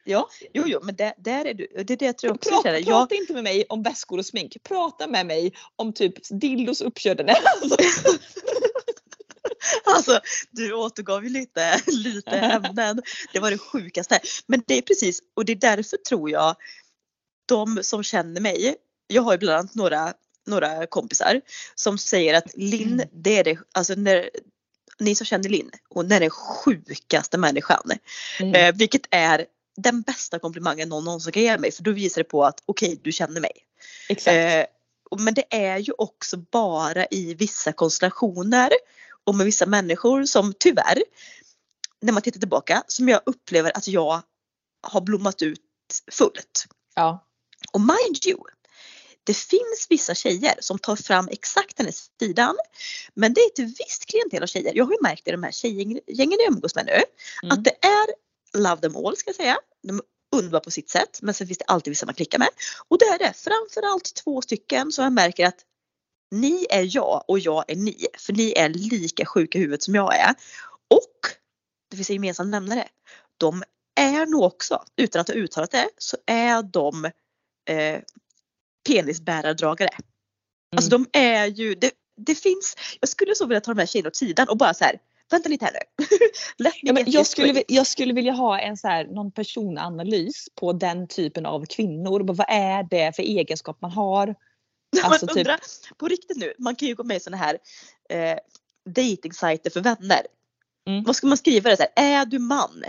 Ja, 0.09 0.27
jo 0.53 0.63
jo 0.65 0.79
men 0.83 0.95
där, 0.95 1.13
där 1.17 1.45
är 1.45 1.53
du. 1.53 1.67
Det 1.83 1.93
är 1.93 1.97
det 1.97 2.05
jag 2.05 2.17
tror 2.17 2.33
också. 2.33 2.49
Prata, 2.49 2.63
känner. 2.63 2.77
Jag, 2.77 2.85
prata 2.85 3.15
inte 3.15 3.33
med 3.33 3.43
mig 3.43 3.65
om 3.69 3.83
väskor 3.83 4.17
och 4.17 4.25
smink. 4.25 4.57
Prata 4.63 5.07
med 5.07 5.25
mig 5.25 5.53
om 5.75 5.93
typ 5.93 6.13
dildos 6.29 6.81
uppkörda. 6.81 7.23
Alltså, 7.23 7.77
Alltså 9.97 10.19
du 10.51 10.73
återgav 10.73 11.23
ju 11.23 11.29
lite, 11.29 11.81
lite 11.87 12.31
ämnen. 12.39 13.01
Det 13.33 13.39
var 13.39 13.51
det 13.51 13.57
sjukaste. 13.57 14.19
Men 14.45 14.63
det 14.67 14.77
är 14.77 14.81
precis 14.81 15.19
och 15.35 15.45
det 15.45 15.51
är 15.51 15.55
därför 15.55 15.97
tror 15.97 16.29
jag 16.29 16.55
de 17.45 17.79
som 17.83 18.03
känner 18.03 18.41
mig. 18.41 18.75
Jag 19.07 19.21
har 19.21 19.31
ju 19.31 19.37
bland 19.37 19.59
annat 19.59 19.75
några, 19.75 20.13
några 20.47 20.87
kompisar 20.87 21.41
som 21.75 21.97
säger 21.97 22.33
att 22.33 22.57
Linn 22.57 22.93
Mm. 22.93 23.07
det 23.13 23.39
är 23.39 23.43
det, 23.43 23.57
alltså 23.71 23.93
när 23.95 24.29
ni 24.99 25.15
som 25.15 25.25
känner 25.25 25.49
Linn, 25.49 25.71
hon 25.89 26.11
är 26.11 26.19
den 26.19 26.29
sjukaste 26.29 27.37
människan. 27.37 27.91
Mm. 28.39 28.55
Eh, 28.55 28.75
vilket 28.75 29.01
är 29.11 29.45
den 29.77 30.01
bästa 30.01 30.39
komplimangen 30.39 30.89
någon 30.89 31.03
någonsin 31.03 31.31
kan 31.31 31.43
ge 31.43 31.57
mig 31.57 31.71
för 31.71 31.83
då 31.83 31.91
visar 31.91 32.21
det 32.21 32.29
på 32.29 32.45
att 32.45 32.63
okej 32.65 32.99
du 33.03 33.11
känner 33.11 33.41
mig. 33.41 33.51
Exakt. 34.09 34.35
Eh, 34.35 34.65
men 35.19 35.33
det 35.33 35.45
är 35.49 35.77
ju 35.77 35.93
också 35.97 36.37
bara 36.37 37.05
i 37.05 37.33
vissa 37.33 37.71
konstellationer 37.71 38.69
och 39.27 39.35
med 39.35 39.45
vissa 39.45 39.65
människor 39.65 40.25
som 40.25 40.53
tyvärr, 40.59 41.03
när 42.01 42.13
man 42.13 42.21
tittar 42.21 42.39
tillbaka, 42.39 42.83
som 42.87 43.09
jag 43.09 43.21
upplever 43.25 43.77
att 43.77 43.87
jag 43.87 44.21
har 44.87 45.01
blommat 45.01 45.41
ut 45.41 45.61
fullt. 46.11 46.65
ja. 46.95 47.23
Och 47.71 47.81
mind 47.81 48.25
you, 48.27 48.39
det 49.23 49.33
finns 49.37 49.87
vissa 49.89 50.15
tjejer 50.15 50.55
som 50.59 50.79
tar 50.79 50.95
fram 50.95 51.27
exakt 51.31 51.77
den 51.77 51.85
här 51.85 51.95
sidan. 52.19 52.57
Men 53.13 53.33
det 53.33 53.41
är 53.41 53.47
ett 53.47 53.59
visst 53.79 54.05
klientel 54.05 54.43
av 54.43 54.47
tjejer. 54.47 54.73
Jag 54.75 54.85
har 54.85 54.91
ju 54.91 54.97
märkt 55.01 55.27
i 55.27 55.31
de 55.31 55.43
här 55.43 55.51
tjejgängen 55.51 56.01
jag 56.39 56.47
umgås 56.51 56.75
med 56.75 56.85
nu 56.85 56.91
Mm. 57.43 57.51
att 57.51 57.63
det 57.63 57.75
är 57.81 58.07
love 58.59 58.81
them 58.81 58.95
all 58.95 59.17
ska 59.17 59.29
jag 59.29 59.35
säga. 59.35 59.57
De 59.83 59.95
är 59.97 60.05
underbara 60.35 60.61
på 60.61 60.71
sitt 60.71 60.89
sätt 60.89 61.19
men 61.21 61.33
sen 61.33 61.47
finns 61.47 61.57
det 61.57 61.65
alltid 61.65 61.91
vissa 61.91 62.05
man 62.05 62.15
klickar 62.15 62.39
med. 62.39 62.49
Och 62.87 62.97
det 62.99 63.05
är 63.05 63.19
det 63.19 63.33
framförallt 63.33 64.13
två 64.13 64.41
stycken 64.41 64.91
som 64.91 65.03
jag 65.03 65.13
märker 65.13 65.45
att 65.47 65.59
ni 66.31 66.65
är 66.69 66.95
jag 66.95 67.23
och 67.27 67.39
jag 67.39 67.65
är 67.67 67.75
ni. 67.75 68.07
För 68.17 68.33
ni 68.33 68.53
är 68.57 68.69
lika 68.69 69.25
sjuka 69.25 69.57
i 69.57 69.61
huvudet 69.61 69.83
som 69.83 69.95
jag 69.95 70.15
är. 70.15 70.29
Och 70.87 71.31
det 71.89 71.97
finns 71.97 72.09
en 72.09 72.15
gemensam 72.15 72.51
nämnare. 72.51 72.87
De 73.37 73.63
är 73.95 74.25
nog 74.25 74.43
också, 74.43 74.83
utan 74.95 75.21
att 75.21 75.27
ha 75.27 75.35
uttalat 75.35 75.71
det, 75.71 75.89
så 75.97 76.17
är 76.25 76.63
de 76.63 77.05
eh, 77.69 78.01
penisbärardragare. 78.87 79.89
Alltså 80.75 80.89
de 80.89 81.05
är 81.13 81.45
ju, 81.45 81.75
det, 81.75 81.91
det 82.17 82.35
finns, 82.35 82.75
jag 82.99 83.09
skulle 83.09 83.35
så 83.35 83.45
vilja 83.45 83.61
ta 83.61 83.73
de 83.73 83.79
här 83.79 83.87
tjejerna 83.87 84.07
åt 84.07 84.15
sidan 84.15 84.49
och 84.49 84.57
bara 84.57 84.73
så 84.73 84.83
här, 84.83 84.99
vänta 85.31 85.49
lite 85.49 85.65
här 85.65 85.73
nu. 85.73 86.05
Ja, 86.81 86.93
men 86.93 87.03
jag, 87.07 87.27
skulle, 87.27 87.63
jag 87.67 87.87
skulle 87.87 88.13
vilja 88.13 88.31
ha 88.31 88.59
en 88.59 88.77
så 88.77 88.87
här, 88.87 89.05
någon 89.05 89.31
personanalys 89.31 90.47
på 90.55 90.73
den 90.73 91.07
typen 91.07 91.45
av 91.45 91.65
kvinnor. 91.65 92.23
Bara, 92.23 92.33
Vad 92.33 92.47
är 92.49 92.83
det 92.83 93.15
för 93.15 93.23
egenskap 93.23 93.81
man 93.81 93.91
har? 93.91 94.35
Alltså 95.03 95.25
man 95.25 95.35
typ- 95.35 95.37
undrar, 95.37 95.59
på 95.97 96.07
riktigt 96.07 96.37
nu, 96.37 96.53
man 96.59 96.75
kan 96.75 96.87
ju 96.87 96.95
gå 96.95 97.03
med 97.03 97.17
i 97.17 97.19
såna 97.19 97.37
här 97.37 97.57
eh, 98.09 98.37
datingsajter 98.89 99.69
för 99.69 99.81
vänner. 99.81 100.21
Mm. 100.87 101.03
Vad 101.03 101.15
ska 101.15 101.27
man 101.27 101.37
skriva 101.37 101.69
det 101.69 101.77
så 101.77 101.83
här, 101.83 102.19
är 102.21 102.25
du 102.25 102.39
man? 102.39 102.83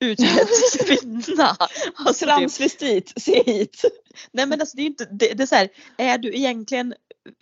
Utklädd 0.00 0.48
till 0.72 0.86
kvinna. 0.98 1.56
Alltså, 1.94 2.24
typ, 2.24 2.34
Transvestit, 2.34 3.12
se 3.16 3.42
hit! 3.42 3.82
nej 4.32 4.46
men 4.46 4.60
alltså 4.60 4.76
det 4.76 4.80
är 4.80 4.84
ju 4.84 4.90
inte, 4.90 5.04
det, 5.04 5.34
det 5.34 5.42
är 5.42 5.46
så 5.46 5.54
här, 5.54 5.68
är 5.96 6.18
du 6.18 6.36
egentligen 6.36 6.94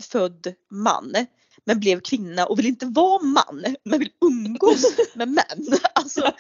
född 0.03 0.55
man 0.71 1.27
men 1.65 1.81
blev 1.81 2.01
kvinna 2.01 2.47
och 2.47 2.59
vill 2.59 2.67
inte 2.67 2.87
vara 2.87 3.23
man 3.23 3.65
men 3.85 3.99
vill 3.99 4.11
umgås 4.21 4.85
med 5.15 5.29
män. 5.29 5.79
Alltså 5.95 6.33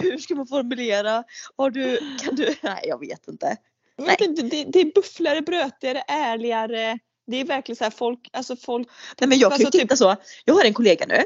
hur 0.00 0.18
ska 0.18 0.34
man 0.34 0.46
formulera? 0.46 1.24
Har 1.56 1.70
du, 1.70 2.16
kan 2.20 2.34
du, 2.34 2.54
nej 2.62 2.84
jag 2.88 3.00
vet 3.00 3.28
inte. 3.28 3.56
Nej. 3.98 4.16
Det, 4.18 4.42
det, 4.42 4.64
det 4.64 4.80
är 4.80 4.94
buffligare, 4.94 5.42
brötigare, 5.42 6.04
ärligare. 6.08 6.98
Det 7.32 7.40
är 7.40 7.44
verkligen 7.44 7.76
så 7.76 7.84
här 7.84 7.90
folk, 7.90 8.28
alltså 8.32 8.56
folk. 8.56 8.88
Nej 9.20 9.28
men 9.28 9.38
jag 9.38 9.50
kan 9.50 9.58
ju 9.58 9.64
Alltså, 9.64 9.78
typ- 9.78 9.82
titta 9.82 9.96
så. 9.96 10.16
Jag 10.44 10.54
har 10.54 10.64
en 10.64 10.74
kollega 10.74 11.06
nu 11.06 11.24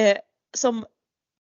eh, 0.00 0.18
som 0.56 0.84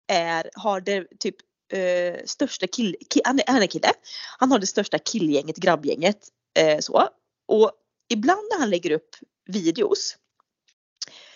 är, 0.08 0.50
har 0.54 0.82
det 0.82 1.20
typ 1.20 1.36
eh, 1.74 2.26
största 2.26 2.68
kill, 2.68 2.96
ki, 3.14 3.22
han, 3.24 3.40
är, 3.40 3.44
han 3.48 3.62
är 3.64 3.68
kille. 3.68 3.92
Han 4.40 4.52
har 4.52 4.60
det 4.60 4.68
största 4.68 5.00
killgänget, 5.00 5.56
grabbgänget. 5.58 6.18
Eh, 6.60 6.80
så. 6.80 7.08
Och 7.48 7.72
ibland 8.10 8.42
när 8.52 8.60
han 8.60 8.70
lägger 8.70 8.92
upp 8.92 9.16
videos. 9.46 10.18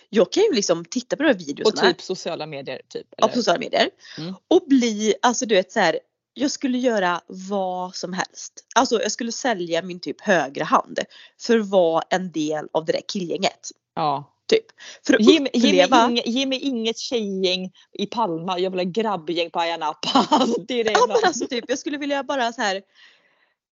Jag 0.09 0.31
kan 0.31 0.43
ju 0.43 0.53
liksom 0.53 0.85
titta 0.85 1.15
på 1.15 1.23
de 1.23 1.27
här 1.29 1.35
Och 1.35 1.41
videorna 1.41 1.81
typ 1.81 2.01
sociala 2.01 2.45
medier. 2.45 2.81
Typ, 2.89 3.09
på 3.17 3.25
eller? 3.25 3.33
sociala 3.33 3.59
medier. 3.59 3.89
Mm. 4.17 4.33
Och 4.47 4.63
bli, 4.67 5.15
alltså 5.21 5.45
du 5.45 5.55
vet 5.55 5.71
så 5.71 5.79
här. 5.79 5.99
Jag 6.37 6.51
skulle 6.51 6.77
göra 6.77 7.21
vad 7.27 7.95
som 7.95 8.13
helst. 8.13 8.53
Alltså 8.75 9.01
jag 9.01 9.11
skulle 9.11 9.31
sälja 9.31 9.81
min 9.81 9.99
typ 9.99 10.21
högra 10.21 10.63
hand. 10.63 10.99
För 11.41 11.59
att 11.59 11.69
vara 11.69 12.03
en 12.09 12.31
del 12.31 12.67
av 12.71 12.85
det 12.85 12.91
där 12.93 13.01
killgänget. 13.07 13.69
Ja. 13.95 14.31
Typ. 14.47 14.65
För 15.07 15.19
Ge, 15.19 15.39
mig- 15.39 15.51
ge, 15.53 15.61
mig 15.61 15.83
uppleva. 15.83 16.09
inge, 16.09 16.21
ge 16.25 16.45
mig 16.45 16.59
inget 16.59 16.97
tjejgäng 16.97 17.71
i 17.93 18.05
Palma, 18.05 18.59
jag 18.59 18.71
vill 18.71 18.79
ha 18.79 18.83
grabbgäng 18.91 19.51
på 19.51 19.59
Ayia 19.59 19.77
Napa. 19.77 20.27
Alltså, 20.29 20.61
det 20.67 20.79
är 20.79 20.83
det 20.83 20.91
jag 20.91 21.01
Ja 21.01 21.07
men 21.07 21.17
alltså 21.23 21.47
typ 21.47 21.65
jag 21.67 21.79
skulle 21.79 21.97
vilja 21.97 22.23
bara 22.23 22.53
så 22.53 22.61
här. 22.61 22.81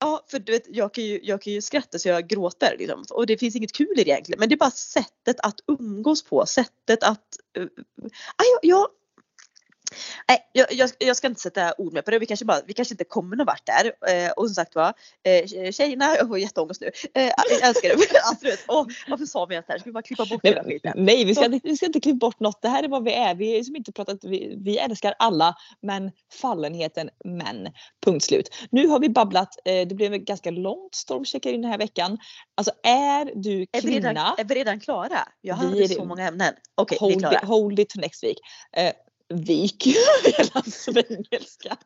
Ja 0.00 0.24
för 0.30 0.38
du 0.38 0.52
vet 0.52 0.64
jag 0.68 0.94
kan 0.94 1.04
ju, 1.04 1.20
jag 1.22 1.42
kan 1.42 1.52
ju 1.52 1.62
skratta 1.62 1.98
så 1.98 2.08
jag 2.08 2.28
gråter 2.28 2.76
liksom. 2.78 3.04
Och 3.10 3.26
det 3.26 3.38
finns 3.38 3.56
inget 3.56 3.72
kul 3.72 3.92
i 3.98 4.04
det 4.04 4.10
egentligen 4.10 4.38
men 4.38 4.48
det 4.48 4.54
är 4.54 4.56
bara 4.56 4.70
sättet 4.70 5.40
att 5.40 5.60
umgås 5.66 6.24
på. 6.24 6.46
Sättet 6.46 7.02
att. 7.02 7.26
Uh, 7.58 7.66
jag, 8.36 8.58
jag, 8.62 8.86
nej 10.28 10.38
jag, 10.52 10.72
jag, 10.72 10.90
jag 10.98 11.16
ska 11.16 11.26
inte 11.26 11.40
sätta 11.40 11.74
ord 11.78 11.92
med 11.92 12.04
på 12.04 12.10
det. 12.10 12.18
Vi 12.18 12.26
kanske, 12.26 12.44
bara, 12.44 12.60
vi 12.66 12.72
kanske 12.72 12.94
inte 12.94 13.04
kommer 13.04 13.36
någon 13.36 13.46
vart 13.46 13.66
där. 13.66 13.92
Eh, 14.26 14.30
och 14.30 14.46
som 14.46 14.54
sagt 14.54 14.74
var. 14.74 14.92
Eh, 15.22 15.72
tjejerna, 15.72 16.16
jag 16.16 16.28
får 16.28 16.38
jätteångest 16.38 16.80
nu. 16.80 16.90
Eh, 17.14 17.22
jag 17.50 17.68
älskar 17.68 17.88
det. 17.88 17.94
alltså, 18.24 18.44
vet, 18.46 18.64
åh, 18.68 18.86
varför 19.08 19.26
sa 19.26 19.44
vi 19.46 19.54
ens 19.54 19.66
det 19.66 19.72
här? 19.72 19.78
Ska 19.78 19.88
vi 19.88 19.92
bara 19.92 20.02
klippa 20.02 20.24
bort 20.26 20.44
hela 20.44 20.64
skiten? 20.64 20.92
nej 20.96 21.24
vi, 21.24 21.34
ska 21.34 21.44
Så- 21.44 21.60
vi 21.62 21.76
ska 21.76 21.86
inte 21.86 22.00
klippa 22.00 22.16
bort 22.26 22.40
något. 22.40 22.62
Det 22.62 22.68
här 22.68 22.82
är 22.82 22.88
vad 22.88 23.04
vi 23.04 23.12
är. 23.12 23.34
Vi, 23.34 23.58
är 23.58 23.62
som 23.62 23.76
inte 23.76 23.92
pratat, 23.92 24.18
vi, 24.22 24.54
vi 24.64 24.78
älskar 24.78 25.14
alla 25.18 25.54
men 25.82 26.10
fallenheten 26.32 27.10
män. 27.24 27.68
Punkt 28.04 28.24
slut. 28.24 28.48
Nu 28.70 28.86
har 28.88 28.98
vi 29.00 29.08
babblat. 29.08 29.48
Eh, 29.64 29.86
det 29.88 29.94
blev 29.94 30.14
ett 30.14 30.20
ganska 30.24 30.50
långt 30.50 30.94
stormcheckar 30.94 31.50
in 31.50 31.62
den 31.62 31.70
här 31.70 31.78
veckan. 31.78 32.18
Alltså 32.54 32.72
är 32.82 33.32
du 33.34 33.66
Är 33.72 33.82
vi, 33.82 33.88
redan, 33.96 34.14
kvinna? 34.14 34.34
är 34.38 34.44
vi 34.44 34.54
redan 34.54 34.80
klara? 34.80 35.18
Jag 35.40 35.56
Vi 35.60 35.66
hade 35.66 35.84
är- 35.84 35.88
så 35.88 36.04
många 36.04 36.28
ämnen. 36.28 36.54
Okej, 36.74 36.98
vi 37.00 37.06
är 37.06 37.10
hold, 37.10 37.20
klara. 37.20 37.34
it, 37.42 37.48
hold 37.48 37.78
it 37.78 37.88
to 37.88 38.00
next 38.00 38.24
week. 38.24 38.38
Eh, 38.76 38.92
vik 39.34 39.86
hela 40.24 40.62
svengelska. 40.62 41.76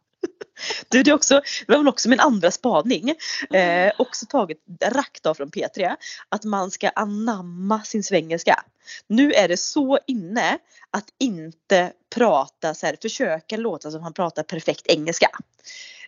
Du, 0.89 1.03
det, 1.03 1.13
också, 1.13 1.35
det 1.67 1.73
var 1.73 1.79
väl 1.79 1.89
också 1.89 2.09
min 2.09 2.21
andra 2.21 2.51
spaning. 2.51 3.15
Eh, 3.51 3.93
också 3.99 4.27
taget 4.27 4.59
rakt 4.85 5.27
av 5.27 5.35
från 5.35 5.51
P3. 5.51 5.97
Att 6.29 6.45
man 6.45 6.71
ska 6.71 6.89
anamma 6.89 7.83
sin 7.83 8.03
svengelska. 8.03 8.65
Nu 9.07 9.33
är 9.33 9.49
det 9.49 9.57
så 9.57 9.99
inne 10.07 10.59
att 10.91 11.07
inte 11.19 11.93
prata 12.15 12.75
så 12.75 12.87
här, 12.87 12.97
försöka 13.03 13.57
låta 13.57 13.91
som 13.91 14.03
han 14.03 14.13
pratar 14.13 14.43
perfekt 14.43 14.87
engelska. 14.87 15.31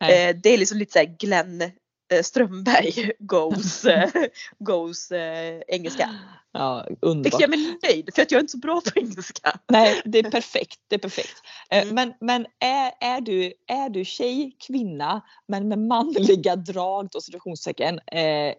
Eh, 0.01 0.37
det 0.43 0.51
är 0.51 0.59
liksom 0.59 0.79
lite 0.79 0.93
så 0.93 0.99
här 0.99 1.17
Glenn 1.19 1.71
Strömberg 2.23 3.13
goes, 3.19 3.85
eh, 3.85 4.11
goes 4.59 5.13
eh, 5.13 5.61
engelska. 5.69 6.11
Ja, 6.53 6.87
underbart. 7.01 7.41
gör 7.41 7.49
mig 7.49 7.79
nöjd 7.83 8.11
för 8.15 8.23
att 8.23 8.31
jag 8.31 8.39
är 8.39 8.43
inte 8.43 8.51
så 8.53 8.59
bra 8.59 8.81
på 8.81 9.01
engelska. 9.01 9.59
Nej, 9.69 10.03
det 10.05 10.19
är 10.19 10.31
perfekt. 10.31 10.81
Det 10.89 10.95
är 10.95 10.99
perfekt. 10.99 11.43
Eh, 11.71 11.83
Mm. 11.83 11.95
Men, 11.95 12.15
men 12.21 12.47
är, 12.61 12.93
är, 13.01 13.21
du, 13.21 13.53
är 13.67 13.89
du 13.91 14.05
tjej, 14.05 14.57
kvinna, 14.67 15.23
men 15.49 15.69
med 15.69 15.79
manliga 15.79 16.57
drag 16.57 17.09
då 17.11 17.21
situationstecken. 17.21 17.99
Eh, 17.99 18.55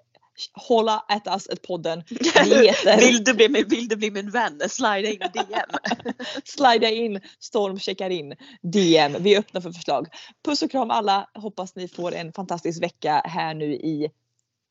hålla 0.54 1.06
at 1.08 1.28
us 1.28 1.48
at 1.48 1.62
podden. 1.62 2.04
Heter 2.10 2.98
Vill 2.98 3.24
du, 3.24 3.34
bli 3.34 3.50
min, 3.50 3.68
vill 3.68 3.88
du 3.88 3.96
bli 3.96 4.12
min 4.12 4.30
vän? 4.30 4.70
Slida 4.70 5.10
in 5.10 5.20
DM. 5.20 5.94
slida 6.44 6.90
in, 6.90 7.22
storm 7.40 7.80
checkar 7.80 8.10
in, 8.10 8.36
DM. 8.62 9.16
Vi 9.20 9.36
är 9.36 9.40
öppna 9.40 9.62
för 9.62 9.72
förslag. 9.72 10.08
Puss 10.46 10.62
och 10.62 10.72
kram 10.72 10.92
alla. 10.92 11.30
Hoppas 11.34 11.76
ni 11.76 11.88
får 11.88 12.14
en 12.14 12.34
fantastisk 12.34 12.84
vecka 12.84 13.22
här 13.26 13.54
nu 13.54 13.74
i 13.74 14.10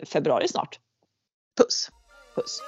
februari 0.07 0.49
snart. 0.49 0.79
Puss. 1.57 1.91
Puss. 2.35 2.61